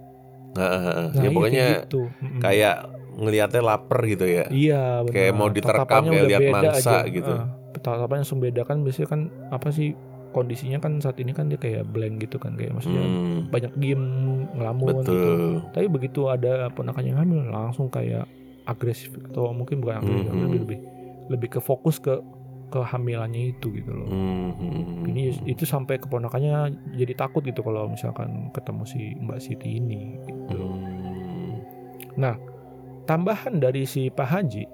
Ah, 0.57 0.65
ah, 0.65 0.85
ah. 0.89 1.07
nah 1.13 1.21
ya 1.21 1.29
iya, 1.29 1.31
pokoknya 1.33 1.65
kayak 1.65 1.81
gitu 1.85 2.03
kayak 2.41 2.75
ngelihatnya 3.17 3.63
lapar 3.65 4.01
gitu 4.05 4.25
ya. 4.25 4.45
iya 4.49 4.83
benar 5.05 5.13
kayak 5.13 5.33
mau 5.33 5.49
diterkam, 5.49 6.03
kayak 6.09 6.25
lihat 6.29 6.43
mangsa 6.53 7.01
aja. 7.01 7.09
gitu. 7.09 7.33
Eh, 7.33 7.45
tatapannya 7.87 8.27
langsung 8.27 8.43
beda 8.43 8.63
kan 8.63 8.83
biasanya 8.83 9.09
kan 9.09 9.21
apa 9.51 9.71
sih 9.71 9.95
kondisinya 10.35 10.77
kan 10.77 11.01
saat 11.01 11.17
ini 11.17 11.33
kan 11.33 11.49
dia 11.49 11.57
kayak 11.57 11.89
blank 11.89 12.21
gitu 12.21 12.37
kan 12.37 12.53
kayak 12.55 12.75
maksudnya 12.75 13.01
Hmm. 13.01 13.49
banyak 13.49 13.73
diem 13.79 14.03
ngelamun 14.53 15.01
gitu 15.01 15.13
Betul. 15.15 15.53
tapi 15.73 15.87
begitu 15.89 16.21
ada 16.29 16.69
ponakan 16.69 17.05
yang 17.07 17.19
hamil 17.23 17.41
langsung 17.49 17.89
kayak 17.89 18.29
agresif 18.67 19.15
atau 19.31 19.55
mungkin 19.55 19.81
bukan 19.81 20.03
agresif 20.03 20.29
Mhm. 20.29 20.43
lebih 20.43 20.61
lebih 20.61 20.79
lebih 21.27 21.49
ke 21.57 21.61
fokus 21.63 21.97
ke 21.97 22.21
kehamilannya 22.67 23.55
itu 23.55 23.71
gitu 23.73 23.95
loh 23.95 24.11
Hmm, 24.11 24.51
hmm, 24.53 25.07
ini 25.07 25.31
hmm. 25.33 25.47
itu 25.47 25.63
sampai 25.63 25.97
keponakannya 25.97 26.75
jadi 26.99 27.15
takut 27.15 27.47
gitu 27.47 27.63
kalau 27.63 27.87
misalkan 27.87 28.51
ketemu 28.51 28.83
si 28.85 29.15
Mbak 29.17 29.39
Siti 29.41 29.79
ini 29.79 30.19
gitu. 30.27 30.59
Hmm. 30.59 32.35
tambahan 33.07 33.63
dari 33.63 33.87
si 33.87 34.11
Pak 34.11 34.27
Haji 34.27 34.67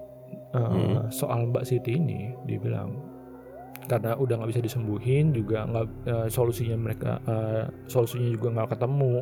eh, 0.53 0.59
Hmm. 0.59 1.09
soal 1.09 1.49
Mbak 1.49 1.63
Siti 1.63 1.93
ini 1.93 2.31
dibilang 2.43 2.93
karena 3.83 4.15
udah 4.15 4.39
nggak 4.39 4.49
bisa 4.49 4.63
disembuhin 4.63 5.31
juga 5.31 5.65
nggak 5.65 5.87
eh, 6.05 6.27
solusinya 6.29 6.77
mereka 6.79 7.19
eh, 7.21 7.63
solusinya 7.85 8.29
juga 8.29 8.47
nggak 8.53 8.69
ketemu 8.71 9.13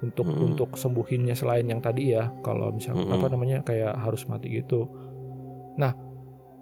untuk 0.00 0.26
Hmm. 0.26 0.40
untuk 0.46 0.70
sembuhinnya 0.74 1.34
selain 1.34 1.66
yang 1.66 1.78
tadi 1.78 2.14
ya 2.14 2.32
kalau 2.40 2.72
misalnya 2.72 3.04
Hmm. 3.04 3.14
apa 3.14 3.26
namanya 3.28 3.58
kayak 3.60 3.92
harus 3.94 4.24
mati 4.24 4.48
gitu 4.50 4.88
nah 5.76 5.92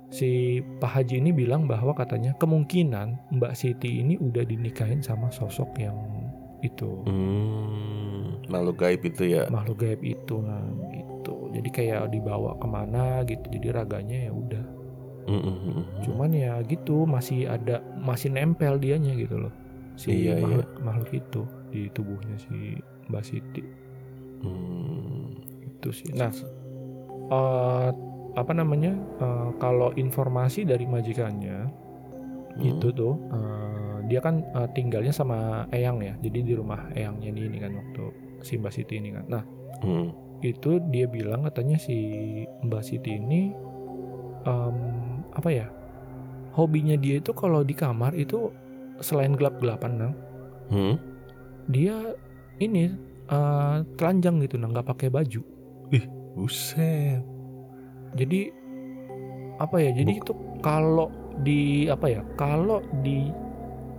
si 0.08 0.58
Pak 0.80 0.90
Haji 0.90 1.20
ini 1.20 1.30
bilang 1.30 1.64
bahwa 1.64 1.92
katanya 1.92 2.32
kemungkinan 2.34 3.30
Mbak 3.30 3.52
Siti 3.54 4.00
ini 4.00 4.16
udah 4.16 4.42
dinikahin 4.42 4.98
sama 4.98 5.28
sosok 5.28 5.76
yang 5.76 5.94
itu 6.58 7.06
Hmm, 7.06 8.42
makhluk 8.48 8.82
gaib 8.82 9.04
itu 9.04 9.30
ya. 9.30 9.46
makhluk 9.46 9.78
gaib 9.78 10.00
itu 10.02 10.34
nah 10.40 10.58
gitu 10.90 11.17
jadi 11.50 11.68
kayak 11.68 12.02
dibawa 12.10 12.54
ke 12.56 12.66
mana 12.66 13.24
gitu 13.24 13.44
jadi 13.48 13.66
raganya 13.74 14.28
ya 14.28 14.32
udah 14.32 14.64
Mm, 15.28 15.36
mm, 15.36 15.44
mm, 15.44 15.72
mm. 15.76 15.84
cuman 16.08 16.30
ya 16.32 16.56
gitu 16.64 17.04
masih 17.04 17.44
ada 17.46 17.84
masih 17.94 18.32
nempel 18.32 18.80
dianya 18.80 19.12
gitu 19.12 19.36
loh 19.36 19.52
si 19.92 20.24
Iya, 20.24 20.40
iya. 20.40 20.40
makhluk 20.40 20.68
makhluk 20.80 21.10
itu 21.12 21.42
di 21.68 21.82
tubuhnya 21.92 22.36
si 22.40 22.80
Mbak 23.08 23.24
Siti 23.24 23.62
Hmm. 24.38 25.36
itu 25.60 25.90
sih 25.92 26.08
nah 26.14 26.32
eh, 27.28 27.90
apa 28.32 28.52
namanya 28.54 28.94
eh, 29.18 29.48
kalau 29.58 29.92
informasi 29.92 30.64
dari 30.64 30.86
majikannya 30.86 31.68
Hmm. 32.56 32.64
itu 32.64 32.88
tuh 32.90 33.14
eh, 33.28 33.96
dia 34.08 34.18
kan 34.18 34.40
eh, 34.42 34.68
tinggalnya 34.72 35.12
sama 35.12 35.68
Eyang 35.68 36.00
ya 36.00 36.14
jadi 36.18 36.38
di 36.40 36.52
rumah 36.56 36.88
Eyangnya 36.90 37.28
ini, 37.28 37.46
ini 37.46 37.58
kan 37.60 37.76
waktu 37.76 38.04
si 38.40 38.56
Mbak 38.56 38.72
Siti 38.72 38.96
ini 38.96 39.12
kan 39.12 39.24
nah 39.28 39.44
Hmm. 39.78 40.08
Itu 40.40 40.78
dia 40.88 41.04
bilang 41.04 41.42
katanya 41.42 41.76
si 41.76 41.96
Mbak 42.62 42.82
Siti 42.82 43.16
ini 43.16 43.50
em, 44.42 44.76
apa 45.32 45.48
ya 45.48 45.66
hobinya 46.52 46.94
dia 46.94 47.18
itu 47.18 47.30
kalau 47.30 47.60
di 47.60 47.72
kamar 47.72 48.12
itu 48.12 48.50
selain 48.98 49.34
gelap-gelapan 49.34 49.92
nang 49.94 50.14
Hmm. 50.68 51.00
dia 51.66 52.12
ini 52.58 52.92
eh, 53.26 53.76
telanjang 53.96 54.36
gitu 54.40 54.56
nang 54.56 54.70
nggak 54.70 54.84
pakai 54.86 55.08
baju 55.08 55.40
Buset. 56.34 57.24
jadi 58.12 58.52
apa 59.56 59.76
ya 59.78 59.90
jadi 59.90 60.12
Buk- 60.12 60.20
itu 60.20 60.32
kalau 60.60 61.08
di 61.40 61.60
apa 61.86 62.06
ya 62.06 62.22
kalau 62.36 62.78
di 63.00 63.32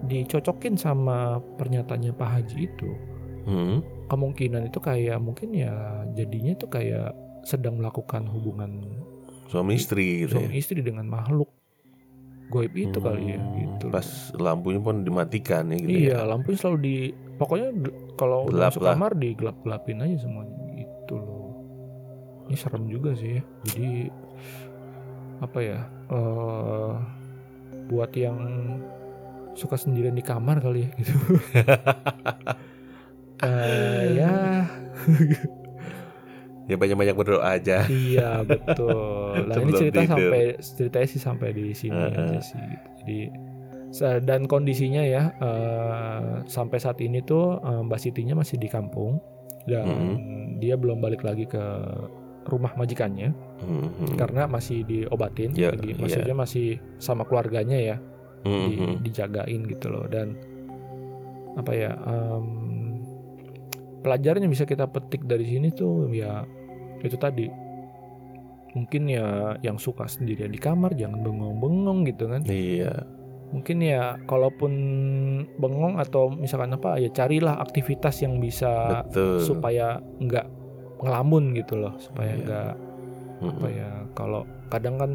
dicocokin 0.02 0.78
sama 0.78 1.38
pernyataannya 1.58 2.14
Pak 2.14 2.30
Haji 2.30 2.60
itu 2.64 2.90
Hmm. 3.44 3.82
Kemungkinan 4.10 4.68
itu 4.68 4.80
kayak 4.80 5.22
mungkin 5.22 5.54
ya 5.54 5.74
jadinya 6.12 6.58
tuh 6.58 6.70
kayak 6.70 7.14
sedang 7.46 7.78
melakukan 7.78 8.26
hubungan 8.28 8.72
Suami 9.48 9.78
istri 9.78 10.26
gitu 10.26 10.38
suami 10.38 10.52
ya. 10.52 10.60
istri 10.60 10.80
dengan 10.82 11.06
makhluk 11.06 11.50
goib 12.50 12.74
itu 12.74 12.98
kali 12.98 13.30
ya 13.30 13.38
Hmm, 13.38 13.54
gitu. 13.56 13.86
Pas 13.88 14.08
lampunya 14.36 14.82
pun 14.82 15.02
dimatikan 15.02 15.70
ya 15.70 15.78
gitu 15.78 15.90
iya 15.92 16.18
ya. 16.18 16.26
lampunya 16.26 16.58
selalu 16.58 16.78
di 16.82 16.96
pokoknya 17.38 17.70
kalau 18.16 18.50
Gelap 18.50 18.74
masuk 18.74 18.82
lah. 18.82 18.94
kamar 18.94 19.12
digelap 19.16 19.58
gelapin 19.62 20.02
aja 20.02 20.18
semuanya 20.20 20.58
gitu 20.76 21.16
loh 21.16 21.54
ini 22.46 22.58
serem 22.58 22.86
juga 22.86 23.14
sih 23.14 23.38
ya. 23.38 23.44
jadi 23.70 23.90
apa 25.40 25.60
ya 25.62 25.80
eh 26.10 26.94
buat 27.88 28.12
yang 28.12 28.38
suka 29.54 29.78
sendirian 29.78 30.14
di 30.14 30.22
kamar 30.22 30.58
kali 30.60 30.86
ya 30.86 30.90
gitu 30.98 31.14
Eh, 33.42 34.04
ya 34.16 34.68
Ya 36.70 36.78
banyak-banyak 36.78 37.16
berdoa 37.16 37.58
aja. 37.58 37.90
iya 37.90 38.44
betul 38.46 39.50
nah 39.50 39.58
ini 39.58 39.72
cerita 39.74 40.02
tidur. 40.02 40.12
sampai 40.14 40.42
ceritanya 40.60 41.08
sih 41.08 41.18
sampai 41.20 41.50
di 41.50 41.66
sini 41.72 41.98
Heeh. 41.98 42.14
aja 42.30 42.40
sih 42.40 42.62
jadi 43.02 43.20
dan 44.22 44.46
kondisinya 44.46 45.02
ya 45.02 45.34
eh, 45.34 46.22
sampai 46.46 46.78
saat 46.78 47.00
ini 47.00 47.22
tuh 47.22 47.58
eh, 47.58 47.82
Mbak 47.82 48.00
Sitinya 48.00 48.38
masih 48.38 48.56
di 48.56 48.68
kampung 48.68 49.18
dan 49.66 49.86
Mhm. 49.86 50.16
dia 50.60 50.76
belum 50.76 51.00
balik 51.00 51.22
lagi 51.22 51.46
ke 51.46 51.64
rumah 52.46 52.74
majikannya 52.76 53.34
Hmm. 53.60 54.16
karena 54.16 54.46
masih 54.46 54.82
diobatin 54.84 55.52
Ya, 55.52 55.70
lagi 55.70 55.92
iya. 55.92 55.98
maksudnya 55.98 56.32
masih 56.34 56.68
sama 56.98 57.24
keluarganya 57.24 57.76
ya 57.78 57.98
Hmm, 58.40 58.62
di- 58.64 58.78
hmm. 58.78 58.96
dijagain 59.04 59.62
gitu 59.66 59.90
loh 59.90 60.06
dan 60.06 60.38
apa 61.56 61.72
ya 61.74 61.92
em, 62.00 62.46
pelajaran 64.00 64.42
yang 64.42 64.52
bisa 64.52 64.64
kita 64.64 64.86
petik 64.86 65.24
dari 65.24 65.44
sini 65.44 65.70
tuh 65.70 66.08
ya 66.10 66.44
itu 67.00 67.16
tadi 67.16 67.48
mungkin 68.70 69.10
ya 69.10 69.58
yang 69.60 69.82
suka 69.82 70.06
sendirian 70.06 70.54
di 70.54 70.62
kamar 70.62 70.94
jangan 70.94 71.26
bengong-bengong 71.26 72.06
gitu 72.06 72.30
kan 72.30 72.42
Iya. 72.46 72.94
mungkin 73.50 73.82
ya 73.82 74.22
kalaupun 74.30 74.72
bengong 75.58 75.98
atau 75.98 76.30
misalkan 76.30 76.78
apa 76.78 77.02
ya 77.02 77.10
carilah 77.10 77.58
aktivitas 77.58 78.22
yang 78.22 78.38
bisa 78.38 79.02
Betul. 79.10 79.42
supaya 79.42 79.98
nggak 80.22 80.46
ngelamun 81.02 81.58
gitu 81.58 81.82
loh 81.82 81.98
supaya 81.98 82.34
Iya. 82.34 82.42
nggak 82.46 82.74
Hmm, 83.40 83.56
apa 83.56 83.68
ya 83.72 83.90
kalau 84.14 84.44
kadang 84.68 85.00
kan 85.00 85.12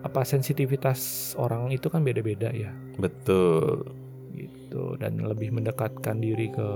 apa 0.00 0.24
sensitivitas 0.24 1.00
orang 1.36 1.68
itu 1.68 1.86
kan 1.86 2.00
beda-beda 2.00 2.48
ya 2.48 2.72
Betul. 2.96 3.92
gitu 4.34 4.96
dan 4.98 5.20
lebih 5.20 5.52
mendekatkan 5.52 6.18
diri 6.18 6.48
ke 6.48 6.68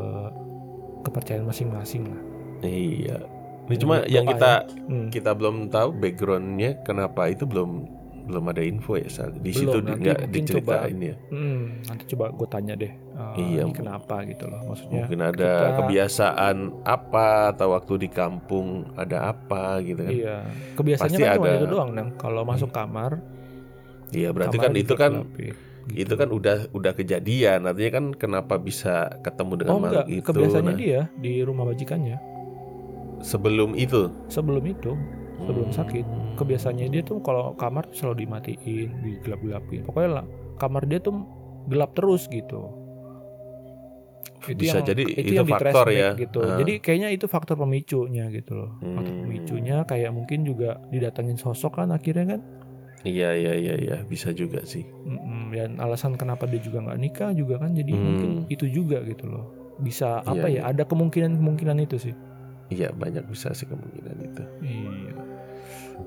kepercayaan 1.00 1.44
masing-masing 1.44 2.02
lah. 2.06 2.20
Iya. 2.60 3.18
Ini 3.64 3.70
Ya, 3.70 3.78
cuma 3.78 3.94
yang 4.06 4.24
ya. 4.24 4.30
kita 4.30 4.52
Hmm. 4.82 5.08
kita 5.08 5.30
belum 5.32 5.68
tahu 5.68 5.88
backgroundnya 5.94 6.80
kenapa 6.82 7.28
itu 7.28 7.44
belum 7.44 8.00
belum 8.24 8.44
ada 8.46 8.60
info 8.60 8.92
ya 8.94 9.08
Sal. 9.08 9.32
di 9.34 9.48
Belum, 9.50 9.72
situ 9.72 9.76
nggak 9.80 10.20
diceritain 10.28 10.98
ya 10.98 11.16
Hmm, 11.28 11.80
nanti 11.82 12.04
coba 12.12 12.28
gue 12.28 12.44
tanya 12.46 12.74
deh. 12.74 12.92
uh, 13.10 13.32
Iya, 13.34 13.64
kenapa 13.70 14.20
gitu 14.22 14.44
loh 14.44 14.60
maksudnya. 14.66 15.00
mungkin 15.02 15.20
ada 15.22 15.48
kita- 15.54 15.76
kebiasaan 15.78 16.56
apa 16.82 17.28
atau 17.50 17.68
waktu 17.70 17.94
di 17.98 18.08
kampung 18.10 18.68
ada 18.94 19.32
apa 19.32 19.80
gitu 19.80 20.00
kan 20.02 20.12
Iya. 20.12 20.36
Kebiasaannya 20.74 21.08
Pasti 21.10 21.24
kan 21.26 21.36
cuma 21.36 21.46
ada. 21.46 21.56
itu 21.56 21.66
doang, 21.66 21.90
Nang. 21.90 22.08
Kalau 22.14 22.42
masuk 22.42 22.68
kamar, 22.68 23.16
iya 24.10 24.28
berarti 24.28 24.56
kamar 24.56 24.64
kan 24.66 24.72
itu 24.74 24.94
kan 24.94 25.12
digelap-gelapin, 25.14 25.54
gitu. 25.88 26.04
itu 26.04 26.14
kan 26.14 26.28
udah 26.28 26.56
udah 26.70 26.92
kejadian 26.92 27.64
artinya 27.64 27.92
kan 27.92 28.04
kenapa 28.12 28.54
bisa 28.56 28.94
ketemu 29.20 29.52
dengan 29.56 29.70
Oh 29.70 29.78
enggak, 29.78 30.04
makhluk 30.04 30.08
itu 30.12 30.26
kebiasaannya 30.26 30.68
Nah, 30.68 30.78
dia 30.78 31.00
di 31.14 31.32
rumah 31.40 31.64
majikannya 31.64 32.16
sebelum 33.20 33.74
itu 33.74 34.12
sebelum 34.28 34.62
itu, 34.62 34.92
sebelum 35.42 35.68
Hmm. 35.68 35.76
sakit. 35.76 36.06
Kebiasaannya 36.36 36.86
dia 36.88 37.02
tuh 37.02 37.18
kalau 37.18 37.50
kamar 37.52 37.90
selalu 37.90 38.22
dimatiin, 38.22 38.88
digelap-gelapin. 39.00 39.82
Pokoknya 39.82 40.22
lah, 40.22 40.24
kamar 40.54 40.84
dia 40.84 40.98
tuh 40.98 41.26
gelap 41.66 41.92
terus 41.92 42.26
gitu. 42.26 42.70
Bisa 44.48 44.80
jadi 44.80 45.02
itu 45.02 45.34
yang 45.34 45.44
di-trace 45.44 45.74
faktor 45.74 45.86
ya. 45.90 46.10
gitu. 46.14 46.40
Ah. 46.40 46.56
Jadi 46.56 46.78
kayaknya 46.78 47.08
itu 47.10 47.26
faktor 47.26 47.58
pemicunya 47.58 48.30
gitu 48.30 48.54
loh. 48.54 48.70
Faktor 48.78 49.12
Hmm. 49.12 49.22
pemicunya 49.26 49.76
kayak 49.82 50.10
mungkin 50.14 50.46
juga 50.46 50.78
didatengin 50.88 51.36
sosok 51.36 51.76
kan 51.76 51.90
akhirnya 51.90 52.38
kan. 52.38 52.40
Iya 53.00 53.30
iya 53.30 53.52
iya 53.54 53.74
iya 53.76 53.96
bisa 54.02 54.30
juga 54.30 54.62
sih 54.62 54.82
Mm-mm, 54.82 55.50
dan 55.50 55.70
alasan 55.76 56.14
kenapa 56.14 56.44
dia 56.44 56.58
juga 56.58 56.80
nggak 56.80 56.98
nikah 56.98 57.30
juga 57.30 57.58
kan 57.58 57.70
jadi 57.72 57.90
Hmm. 57.90 58.02
mungkin 58.04 58.30
itu 58.48 58.66
juga 58.66 59.00
gitu 59.02 59.26
loh. 59.26 59.46
Bisa 59.76 60.18
Iya, 60.20 60.30
apa 60.32 60.46
iya. 60.48 60.60
ya? 60.60 60.62
Ada 60.68 60.82
kemungkinan-kemungkinan 60.84 61.78
itu 61.80 61.96
sih. 62.00 62.14
iya 62.68 62.90
banyak 62.90 63.24
bisa 63.24 63.48
sih 63.50 63.64
kemungkinan 63.64 64.16
itu 64.22 64.42
Iya. 64.60 65.12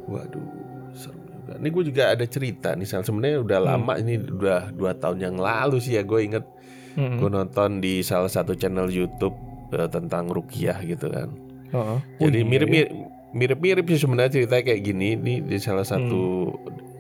waduh 0.04 0.46
serem 0.92 1.18
juga 1.26 1.54
ini 1.56 1.68
gue 1.70 1.84
juga 1.86 2.04
ada 2.10 2.26
cerita 2.26 2.70
nih 2.72 2.86
sebenarnya 2.86 3.40
udah 3.40 3.60
Hmm. 3.60 3.68
lama 3.68 3.94
ini 3.98 4.14
udah 4.20 4.70
dua 4.72 4.92
tahun 4.94 5.18
yang 5.20 5.36
lalu 5.38 5.80
sih 5.80 5.96
ya 5.96 6.04
gue 6.04 6.20
inget 6.22 6.46
Mm-mm. 6.94 7.18
gue 7.18 7.30
nonton 7.30 7.80
di 7.80 8.00
salah 8.02 8.28
satu 8.28 8.54
channel 8.54 8.88
YouTube 8.88 9.34
eh, 9.72 9.88
tentang 9.88 10.28
rukiah 10.28 10.78
gitu 10.82 11.08
kan 11.08 11.32
Heeh. 11.72 11.98
Oh 11.98 12.00
Jadi 12.22 12.44
iya, 12.44 12.48
mirip-mirip 13.32 13.86
sih 13.88 14.00
sebenarnya 14.00 14.32
ceritanya 14.34 14.64
kayak 14.66 14.82
gini. 14.82 15.08
Ini 15.16 15.34
di 15.42 15.58
salah 15.58 15.84
satu 15.84 16.52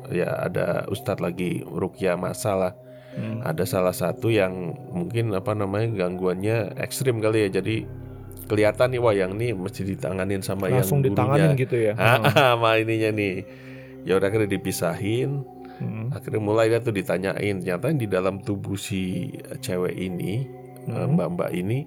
ya 0.09 0.27
ada 0.41 0.85
ustadz 0.87 1.19
lagi 1.19 1.63
rukyah 1.63 2.15
masalah. 2.15 2.73
ya. 2.73 2.89
Mm. 3.11 3.39
Ada 3.43 3.63
salah 3.65 3.91
satu 3.91 4.27
yang 4.27 4.51
mungkin 4.89 5.35
apa 5.35 5.51
namanya 5.51 5.91
gangguannya 5.97 6.79
ekstrim 6.79 7.19
kali 7.19 7.47
ya. 7.47 7.59
Jadi 7.59 7.83
kelihatan 8.47 8.91
nih 8.91 8.99
wah 8.99 9.11
yang 9.11 9.35
nih 9.35 9.51
mesti 9.51 9.83
ditanganin 9.85 10.39
sama 10.39 10.67
Langsung 10.67 10.99
yang 10.99 11.11
ditanganin 11.11 11.51
gurunya. 11.51 11.59
gitu 11.59 11.75
ya. 11.77 11.93
Heeh. 11.95 12.31
sama 12.55 12.79
ininya 12.79 13.11
nih. 13.11 13.35
Ya 14.03 14.15
udah 14.15 14.27
akhirnya 14.27 14.49
dipisahin. 14.49 15.43
Mm. 15.81 16.13
Akhirnya 16.13 16.39
mulai 16.39 16.71
dia 16.71 16.79
tuh 16.79 16.93
ditanyain. 16.93 17.59
Ternyata 17.59 17.91
di 17.91 18.07
dalam 18.07 18.39
tubuh 18.39 18.75
si 18.75 19.27
cewek 19.59 19.91
ini, 19.93 20.47
eh, 20.87 20.91
Mm. 20.91 21.13
mbak-mbak 21.13 21.51
ini 21.51 21.83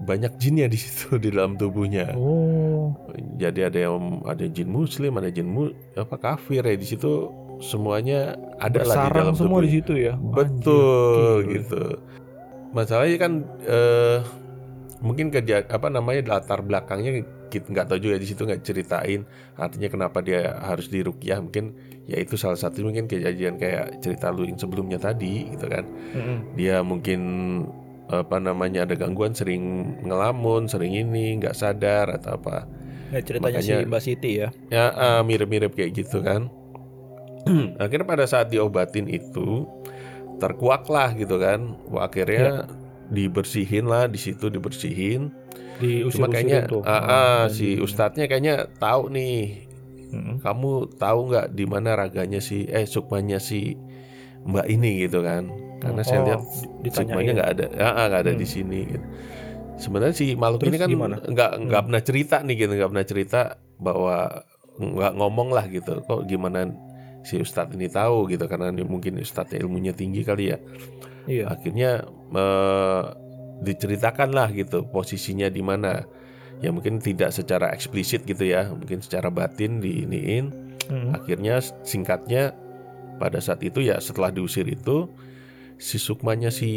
banyak 0.00 0.32
jinnya 0.40 0.66
di 0.66 0.78
situ 0.80 1.16
di 1.22 1.28
dalam 1.32 1.60
tubuhnya. 1.60 2.16
Oh. 2.16 2.96
Jadi 3.36 3.60
ada 3.64 3.78
yang 3.78 4.24
ada 4.24 4.44
jin 4.48 4.68
muslim, 4.72 5.16
ada 5.20 5.28
jin 5.28 5.48
mu, 5.48 5.70
apa 5.96 6.16
kafir 6.16 6.64
ya 6.64 6.76
di 6.76 6.86
situ 6.88 7.28
semuanya 7.60 8.40
ada 8.56 8.80
lah 8.88 9.12
di 9.12 9.20
dalam 9.20 9.34
semua 9.36 9.60
tubuh. 9.60 9.66
di 9.68 9.70
situ 9.70 9.92
ya. 10.00 10.14
Betul 10.16 11.44
Anjir, 11.44 11.52
gitu. 11.60 11.84
Masalahnya 12.70 13.18
kan 13.20 13.32
eh, 13.68 14.18
mungkin 15.00 15.32
kerja 15.32 15.64
apa 15.68 15.88
namanya 15.88 16.36
latar 16.36 16.60
belakangnya 16.60 17.24
kita 17.50 17.66
nggak 17.72 17.86
tahu 17.90 17.98
juga 17.98 18.16
di 18.20 18.26
situ 18.28 18.46
nggak 18.46 18.62
ceritain 18.62 19.26
artinya 19.58 19.88
kenapa 19.90 20.22
dia 20.22 20.54
harus 20.60 20.86
dirukyah 20.86 21.40
mungkin 21.42 21.74
ya 22.06 22.20
itu 22.20 22.38
salah 22.38 22.60
satu 22.60 22.84
mungkin 22.86 23.10
kejadian 23.10 23.58
kayak 23.58 23.98
cerita 24.04 24.30
lu 24.30 24.46
yang 24.46 24.60
sebelumnya 24.60 25.00
tadi 25.02 25.50
gitu 25.50 25.66
kan 25.66 25.84
Mm-mm. 26.14 26.54
dia 26.54 26.84
mungkin 26.84 27.20
apa 28.12 28.36
namanya 28.36 28.82
ada 28.82 28.94
gangguan 28.94 29.30
sering 29.30 29.62
ngelamun 30.02 30.66
sering 30.66 30.92
ini 30.92 31.38
nggak 31.38 31.54
sadar 31.54 32.10
atau 32.12 32.34
apa 32.34 32.66
Ya, 33.10 33.18
ceritanya 33.20 33.58
Makanya- 33.58 33.80
si 33.82 33.86
Mbak 33.86 34.02
Siti 34.02 34.30
ya. 34.38 34.48
ya 34.68 34.84
ah, 34.90 35.20
mirip-mirip 35.20 35.74
kayak 35.74 35.94
gitu 35.96 36.22
kan 36.22 36.46
akhirnya 37.82 38.06
pada 38.06 38.22
saat 38.22 38.50
diobatin 38.50 39.06
itu 39.06 39.66
terkuaklah 40.38 41.12
gitu 41.14 41.36
kan. 41.36 41.76
Wah, 41.88 42.06
akhirnya 42.06 42.68
dibersihin 43.08 43.84
lah 43.84 44.06
di 44.06 44.16
situ 44.16 44.46
dibersihin. 44.46 45.32
Diusir 45.76 46.20
Cuma 46.20 46.28
kayaknya 46.28 46.64
tuh. 46.64 46.84
ah, 46.84 47.48
dan 47.48 47.50
si 47.50 47.74
di- 47.74 47.80
ustadznya 47.80 48.24
kayaknya 48.24 48.68
tahu 48.76 49.08
nih. 49.10 49.66
Mm-mm. 50.10 50.36
Kamu 50.38 50.70
tahu 50.94 51.18
nggak 51.28 51.46
di 51.50 51.64
mana 51.64 51.94
raganya 51.94 52.38
si 52.38 52.66
eh 52.66 52.84
sukmanya 52.84 53.38
si 53.38 53.74
Mbak 54.42 54.66
ini 54.68 55.04
gitu 55.04 55.20
kan? 55.20 55.48
Karena 55.80 56.02
saya 56.04 56.20
Oh, 56.20 56.26
lihat 56.28 56.40
di- 56.84 56.92
sukmanya 56.92 57.08
ditanyain. 57.10 57.34
nggak 57.34 57.48
ada, 57.50 57.64
ah, 57.74 57.92
ah, 57.96 58.04
nggak 58.06 58.20
ada 58.22 58.32
di 58.32 58.46
Hmm. 58.46 58.52
sini. 58.52 58.80
gitu. 58.86 59.06
Sebenarnya 59.80 60.12
si 60.14 60.26
makhluk 60.36 60.60
Terus 60.60 60.70
ini 60.70 60.78
kan 60.78 60.88
nggak 60.92 61.52
nggak 61.64 61.80
Hmm. 61.80 61.86
pernah 61.88 62.02
cerita 62.04 62.36
nih 62.44 62.56
gitu, 62.58 62.72
nggak 62.76 62.90
pernah 62.92 63.06
cerita 63.06 63.40
bahwa 63.76 64.16
nggak 64.76 65.12
ngomong 65.16 65.48
lah 65.50 65.64
gitu. 65.66 66.04
Kok 66.04 66.20
gimana 66.24 66.68
si 67.22 67.36
ustadz 67.36 67.72
ini 67.72 67.88
tahu 67.88 68.28
gitu? 68.28 68.44
Karena 68.44 68.68
mungkin 68.76 69.16
ustadznya 69.16 69.56
ilmunya 69.58 69.96
tinggi 69.96 70.20
kali 70.20 70.52
ya. 70.52 70.58
Iya. 71.24 71.44
Akhirnya 71.48 72.04
eh, 72.30 73.02
diceritakan 73.60 74.30
lah 74.30 74.48
gitu 74.52 74.84
posisinya 74.86 75.48
di 75.48 75.60
mana. 75.60 76.04
Ya 76.60 76.68
mungkin 76.70 77.00
tidak 77.00 77.32
secara 77.32 77.72
eksplisit 77.72 78.22
gitu 78.22 78.44
ya, 78.44 78.68
mungkin 78.68 79.00
secara 79.00 79.32
batin 79.32 79.80
diiniin. 79.80 80.76
Mm. 80.86 81.16
Akhirnya 81.16 81.56
singkatnya 81.82 82.52
pada 83.16 83.40
saat 83.40 83.60
itu 83.60 83.80
ya 83.80 83.96
setelah 83.96 84.28
diusir 84.28 84.64
itu 84.64 85.08
si 85.80 85.96
sukmanya 85.96 86.52
si 86.52 86.68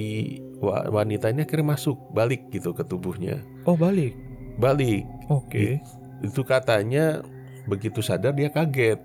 wa- 0.57 0.87
wanita 0.89 1.27
ini 1.27 1.43
akhirnya 1.43 1.75
masuk 1.75 1.99
balik 2.09 2.47
gitu 2.49 2.71
ke 2.71 2.81
tubuhnya. 2.81 3.43
Oh 3.63 3.75
balik. 3.75 4.15
Balik. 4.55 5.03
Oke. 5.27 5.83
Itu 6.21 6.41
katanya 6.41 7.19
begitu 7.65 7.99
sadar 7.99 8.31
dia 8.31 8.47
kaget. 8.47 8.97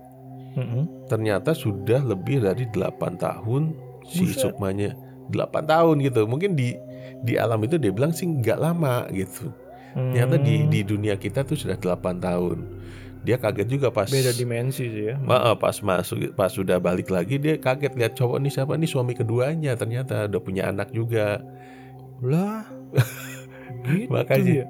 Mm-mm. 0.55 1.05
Ternyata 1.05 1.51
sudah 1.51 1.99
lebih 2.01 2.41
dari 2.41 2.65
8 2.65 2.79
tahun 3.15 3.75
si 4.07 4.25
Buset. 4.25 4.49
sukmanya 4.49 4.95
8 5.29 5.35
tahun 5.63 5.99
gitu. 6.01 6.25
Mungkin 6.25 6.55
di 6.55 6.73
di 7.21 7.35
alam 7.35 7.59
itu 7.61 7.75
dia 7.75 7.91
bilang 7.91 8.09
sih 8.09 8.25
nggak 8.25 8.57
lama 8.57 9.03
gitu. 9.11 9.51
Ternyata 9.91 10.37
di 10.37 10.55
Hmm. 10.57 10.69
di 10.69 10.79
dunia 10.81 11.15
kita 11.15 11.43
tuh 11.43 11.53
sudah 11.53 11.75
8 11.75 12.17
tahun. 12.17 12.57
Dia 13.19 13.35
kaget 13.35 13.67
juga 13.67 13.87
pas 13.89 14.05
beda 14.05 14.31
dimensi 14.31 14.85
sih 14.85 15.03
ya. 15.05 15.15
Ma- 15.17 15.51
pas 15.53 15.75
masuk 15.77 16.31
pas 16.33 16.47
sudah 16.47 16.77
balik 16.77 17.07
lagi 17.07 17.35
dia 17.35 17.55
kaget 17.55 17.93
lihat 17.93 18.13
cowok 18.13 18.37
ini 18.37 18.49
siapa 18.49 18.73
nih 18.73 18.87
suami 18.87 19.11
keduanya 19.11 19.73
ternyata 19.73 20.25
udah 20.25 20.39
punya 20.39 20.67
anak 20.67 20.89
juga 20.89 21.43
Lah. 22.19 22.63
gitu 23.85 24.09
Makanya. 24.09 24.63
ya. 24.63 24.67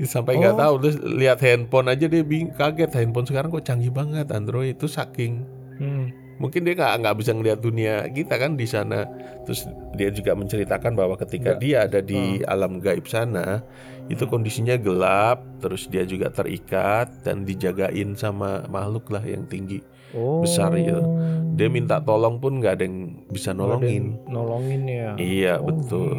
sampai 0.00 0.38
nggak 0.38 0.54
Oh. 0.54 0.60
tahu 0.60 0.74
terus 0.80 0.96
lihat 1.02 1.38
handphone 1.38 1.88
aja 1.88 2.06
dia 2.06 2.22
bing 2.22 2.50
kaget 2.52 2.90
handphone 2.92 3.26
sekarang 3.26 3.50
kok 3.50 3.62
canggih 3.62 3.90
banget 3.90 4.30
Android 4.30 4.74
itu 4.74 4.86
saking 4.86 5.42
Hmm. 5.74 6.14
mungkin 6.38 6.62
dia 6.62 6.74
nggak 6.74 7.02
nggak 7.02 7.16
bisa 7.16 7.30
ngelihat 7.32 7.58
dunia 7.58 8.06
kita 8.08 8.34
kan 8.34 8.54
di 8.54 8.62
sana 8.62 9.10
terus 9.42 9.66
dia 9.92 10.06
juga 10.08 10.34
menceritakan 10.34 10.94
bahwa 10.94 11.14
ketika 11.16 11.54
dia 11.54 11.82
ada 11.84 11.98
di 11.98 12.38
alam 12.44 12.78
gaib 12.78 13.06
sana 13.06 13.62
itu 14.08 14.20
Hmm. 14.20 14.32
kondisinya 14.32 14.74
gelap 14.74 15.38
terus 15.58 15.84
dia 15.84 16.02
juga 16.02 16.28
terikat 16.28 17.22
dan 17.22 17.44
dijagain 17.44 18.12
sama 18.12 18.64
makhluk 18.66 19.08
lah 19.08 19.22
yang 19.22 19.44
tinggi 19.44 19.80
Oh. 20.08 20.40
Besar 20.40 20.72
gitu. 20.72 21.04
dia 21.52 21.68
minta 21.68 22.00
tolong 22.00 22.38
pun 22.38 22.56
nggak 22.56 22.74
ada 22.74 22.84
yang 22.84 22.98
bisa 23.28 23.52
ada 23.52 23.60
yang 23.60 23.60
nolongin 23.60 24.04
Nolongin 24.24 24.82
ya. 24.84 25.10
iya 25.16 25.54
Oh, 25.56 25.68
betul 25.68 26.16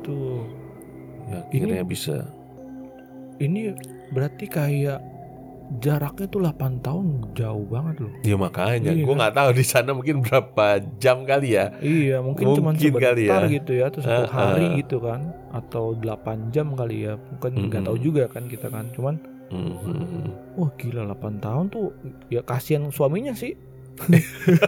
Gitu. 0.00 0.18
ya, 1.26 1.38
akhirnya 1.44 1.82
bisa 1.84 2.16
Ini 3.36 3.76
berarti 4.08 4.48
kayak 4.48 5.00
jaraknya 5.76 6.26
tuh 6.26 6.40
8 6.40 6.54
tahun 6.78 7.06
jauh 7.32 7.66
banget 7.66 7.96
loh. 8.00 8.12
ya 8.22 8.34
makanya 8.34 8.90
Iya 8.90 9.02
gue 9.02 9.08
kan? 9.08 9.18
nggak 9.18 9.34
tahu 9.34 9.50
di 9.52 9.64
sana 9.64 9.90
mungkin 9.90 10.16
berapa 10.20 10.66
jam 10.96 11.22
kali 11.22 11.48
ya 11.52 11.74
Iya, 11.78 12.16
mungkin, 12.20 12.44
cuma 12.52 12.70
Mungkin 12.70 12.80
sebentar 12.88 13.12
kali 13.12 13.22
ya. 13.24 13.38
gitu 13.50 13.72
ya, 13.72 13.84
atau 13.86 14.00
satu 14.00 14.22
Ah, 14.22 14.30
hari 14.30 14.64
ah. 14.64 14.74
gitu 14.76 14.96
kan, 14.98 15.20
atau 15.50 15.84
8 15.92 16.14
jam 16.48 16.72
kali 16.72 16.96
ya. 17.02 17.14
Bukan 17.16 17.50
nggak 17.66 17.82
Mm-mm. 17.82 17.88
tahu 17.88 17.98
juga 17.98 18.22
kan 18.26 18.44
kita 18.44 18.66
kan. 18.66 18.86
Cuman 18.92 19.18
Mhm. 19.46 20.54
wah 20.54 20.70
gila 20.74 21.02
8 21.08 21.38
tahun 21.38 21.64
tuh 21.68 21.94
ya 22.28 22.42
kasihan 22.42 22.86
suaminya 22.88 23.30
sih. 23.32 23.54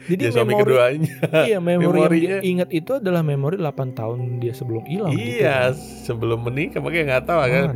Jadi 0.00 0.26
ya 0.26 0.32
suami 0.32 0.50
memori 0.50 0.64
keduanya 0.64 1.12
iya 1.44 1.58
memori 1.60 1.78
yang 1.78 1.82
memorinya. 1.86 2.18
dia 2.18 2.38
ingat 2.42 2.68
itu 2.72 2.90
adalah 2.92 3.22
memori 3.22 3.54
8 3.54 3.70
tahun 3.94 4.18
dia 4.36 4.50
sebelum 4.50 4.82
hilang 4.84 5.12
gitu. 5.12 5.38
iya 5.38 5.70
sebelum 6.02 6.42
menikah 6.42 6.80
makanya 6.80 7.04
nggak 7.12 7.24
tahu 7.24 7.40
kan. 7.44 7.66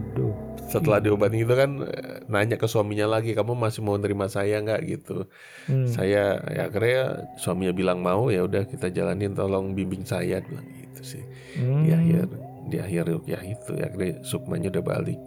Setelah 0.67 0.99
Iya. 0.99 1.05
diobatin 1.07 1.41
itu 1.41 1.55
kan 1.55 1.71
eh, 1.81 2.25
nanya 2.27 2.55
ke 2.55 2.65
suaminya 2.65 3.07
lagi 3.09 3.33
kamu 3.33 3.53
masih 3.55 3.81
mau 3.81 3.95
nerima 3.95 4.27
saya 4.27 4.59
nggak 4.59 4.81
gitu 4.85 5.29
Hmm. 5.65 5.87
saya 5.87 6.23
ya 6.47 6.67
akhirnya 6.67 7.03
suaminya 7.35 7.73
bilang 7.73 7.99
mau 7.99 8.29
ya 8.29 8.43
udah 8.43 8.65
kita 8.65 8.89
jalanin 8.89 9.33
tolong 9.33 9.73
bimbing 9.73 10.03
saya 10.03 10.41
bilang 10.41 10.65
gitu 10.75 11.01
sih 11.03 11.25
Hmm. 11.55 11.83
di 11.83 11.91
akhir 11.91 12.25
di 12.65 12.77
akhir 12.79 13.05
ya 13.25 13.39
itu 13.41 13.71
ya 13.73 13.87
akhirnya 13.87 14.21
sukmanya 14.23 14.69
udah 14.71 14.85
balik 14.85 15.21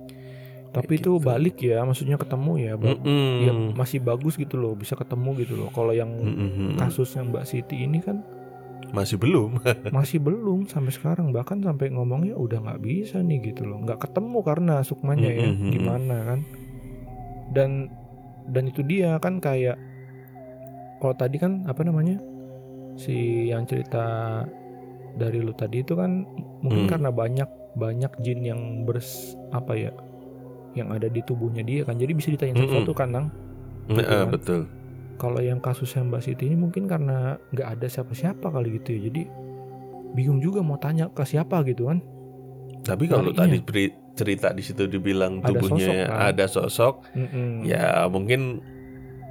Tapi 0.68 0.94
Kayak 0.94 1.00
itu 1.00 1.12
gitu. 1.16 1.26
balik 1.26 1.58
ya, 1.58 1.80
maksudnya 1.82 2.18
ketemu 2.20 2.52
ya. 2.60 2.74
Ya 3.42 3.52
masih 3.74 3.98
bagus 3.98 4.36
gitu 4.36 4.60
loh, 4.60 4.76
bisa 4.76 4.94
ketemu 4.94 5.34
gitu 5.40 5.54
loh. 5.56 5.70
Kalau 5.72 5.90
yang 5.90 6.12
Mm-mm. 6.12 6.76
kasusnya 6.78 7.24
Mbak 7.24 7.44
Siti 7.48 7.82
ini 7.82 7.98
kan 7.98 8.22
masih 8.90 9.18
belum 9.18 9.60
masih 9.96 10.18
belum 10.18 10.66
sampai 10.66 10.92
sekarang 10.92 11.30
bahkan 11.30 11.60
sampai 11.60 11.90
ngomongnya 11.90 12.34
udah 12.34 12.60
nggak 12.60 12.82
bisa 12.82 13.20
nih 13.20 13.52
gitu 13.52 13.64
loh 13.64 13.82
nggak 13.82 14.00
ketemu 14.00 14.40
karena 14.42 14.76
sukmanya 14.82 15.30
ya 15.30 15.48
Mm-mm. 15.48 15.72
gimana 15.72 16.18
kan 16.26 16.40
dan 17.52 17.92
dan 18.48 18.64
itu 18.66 18.82
dia 18.82 19.16
kan 19.18 19.38
kayak 19.38 19.76
kalau 20.98 21.14
tadi 21.14 21.36
kan 21.36 21.64
apa 21.66 21.82
namanya 21.82 22.18
si 22.96 23.48
yang 23.48 23.64
cerita 23.64 24.42
dari 25.14 25.38
lu 25.38 25.52
tadi 25.52 25.82
itu 25.82 25.94
kan 25.94 26.26
mungkin 26.60 26.86
Hmm. 26.86 26.92
karena 26.92 27.10
banyak 27.10 27.50
banyak 27.74 28.12
jin 28.20 28.42
yang 28.42 28.62
bers 28.84 29.34
apa 29.52 29.74
ya 29.74 29.92
yang 30.74 30.90
ada 30.90 31.06
di 31.06 31.22
tubuhnya 31.22 31.62
dia 31.62 31.82
kan 31.82 31.96
jadi 31.96 32.12
bisa 32.12 32.30
ditanya 32.30 32.58
Mm-mm. 32.58 32.66
sesuatu 32.68 32.94
kan 32.94 33.10
Nang 33.10 33.28
Nah, 33.88 34.04
kan? 34.04 34.28
betul 34.30 34.62
kalau 35.18 35.42
yang 35.42 35.58
kasusnya 35.58 36.06
Mbak 36.06 36.22
Siti 36.22 36.46
ini 36.46 36.56
mungkin 36.56 36.86
karena 36.86 37.42
nggak 37.52 37.68
ada 37.78 37.88
siapa-siapa 37.90 38.48
kali 38.48 38.78
gitu 38.78 38.96
ya. 38.96 39.10
Jadi 39.10 39.22
bingung 40.14 40.40
juga 40.40 40.62
mau 40.62 40.78
tanya 40.78 41.10
ke 41.10 41.26
siapa 41.26 41.66
gitu 41.66 41.90
kan. 41.90 42.00
Tapi 42.86 43.10
kalau 43.10 43.34
tadi 43.34 43.60
cerita 44.18 44.50
di 44.50 44.64
situ 44.66 44.88
dibilang 44.88 45.42
Ada 45.42 45.50
tubuhnya 45.54 45.86
sosok, 45.86 46.08
kan? 46.10 46.18
ada 46.26 46.46
sosok 46.48 46.96
ya 47.62 48.06
mungkin 48.10 48.42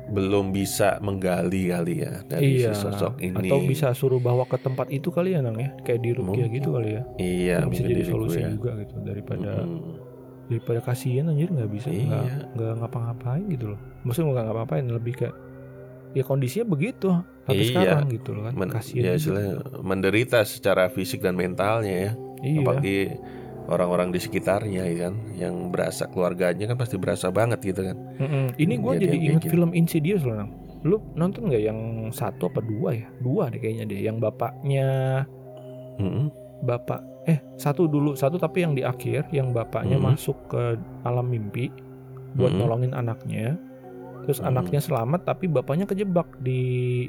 belum 0.06 0.54
bisa 0.54 1.02
menggali 1.02 1.66
kali 1.66 2.06
ya 2.06 2.22
dari 2.22 2.62
iya. 2.62 2.70
si 2.70 2.86
sosok 2.86 3.18
ini. 3.18 3.50
Atau 3.50 3.58
bisa 3.66 3.90
suruh 3.90 4.22
bawa 4.22 4.46
ke 4.46 4.54
tempat 4.58 4.86
itu 4.94 5.10
kali 5.10 5.34
ya 5.34 5.42
nang 5.42 5.58
ya? 5.58 5.74
Kayak 5.82 6.00
di 6.06 6.10
Rukia 6.14 6.46
gitu 6.46 6.68
kali 6.78 6.88
ya? 6.94 7.02
Iya 7.18 7.56
Kan 7.66 7.70
bisa 7.74 7.82
jadi 7.82 8.04
solusi 8.06 8.38
ya. 8.38 8.50
juga 8.54 8.78
gitu 8.78 8.94
daripada 9.02 9.66
Mm-mm. 9.66 9.98
daripada 10.46 10.78
kasihan 10.78 11.26
anjir 11.26 11.50
nggak 11.50 11.70
bisa 11.74 11.90
nggak 11.90 12.22
Iya. 12.22 12.38
nggak 12.54 12.72
ngapa-ngapain 12.78 13.44
gitu 13.50 13.74
loh. 13.74 13.80
Maksudnya 14.06 14.30
nggak 14.30 14.44
ngapa-ngapain 14.46 14.84
lebih 14.86 15.14
kayak 15.18 15.34
ya 16.16 16.24
kondisinya 16.24 16.64
begitu 16.66 17.12
sampai 17.44 17.60
Iya. 17.60 17.68
sekarang 17.70 18.04
gitu 18.08 18.30
loh 18.32 18.42
kan 18.42 18.52
Men- 18.56 18.72
ya 18.72 18.80
juga. 18.80 19.10
istilahnya 19.14 19.52
menderita 19.80 20.38
secara 20.42 20.88
fisik 20.88 21.20
dan 21.20 21.36
mentalnya 21.36 21.92
ya 21.92 22.10
iya 22.42 22.58
apalagi 22.58 22.98
orang-orang 23.66 24.08
di 24.08 24.18
sekitarnya 24.18 24.82
ya 24.86 24.96
kan 25.02 25.14
yang 25.34 25.54
berasa 25.68 26.06
keluarganya 26.06 26.64
kan 26.64 26.76
pasti 26.76 26.96
berasa 26.96 27.28
banget 27.28 27.60
gitu 27.62 27.84
kan 27.84 27.96
Mm-mm. 28.16 28.56
ini 28.56 28.74
gue 28.74 28.92
Iya, 28.94 29.00
jadi 29.02 29.12
kayak 29.12 29.26
inget 29.28 29.42
gitu. 29.42 29.52
film 29.52 29.70
Insidious 29.72 30.22
loh 30.22 30.36
nang 30.36 30.50
lu 30.80 30.96
nonton 31.12 31.50
nggak 31.50 31.62
yang 31.62 31.80
satu 32.10 32.46
apa 32.46 32.62
dua 32.62 32.94
ya 32.94 33.06
dua 33.18 33.50
deh 33.50 33.58
kayaknya 33.58 33.84
deh 33.84 34.00
yang 34.00 34.16
bapaknya 34.16 34.86
Mm-mm. 35.96 36.30
bapak 36.62 37.00
eh 37.26 37.38
satu 37.56 37.84
dulu 37.84 38.14
satu 38.14 38.36
tapi 38.36 38.62
yang 38.62 38.72
di 38.72 38.80
akhir 38.80 39.26
yang 39.28 39.50
bapaknya 39.50 39.98
Mhm. 39.98 40.04
masuk 40.06 40.36
ke 40.46 40.62
alam 41.02 41.26
mimpi 41.26 41.68
buat 42.32 42.50
Mhm. 42.50 42.58
nolongin 42.58 42.92
anaknya 42.92 43.58
terus 44.26 44.38
Mhm. 44.38 44.48
anaknya 44.48 44.80
selamat 44.80 45.20
tapi 45.24 45.46
bapaknya 45.46 45.86
kejebak 45.86 46.26
di 46.36 47.06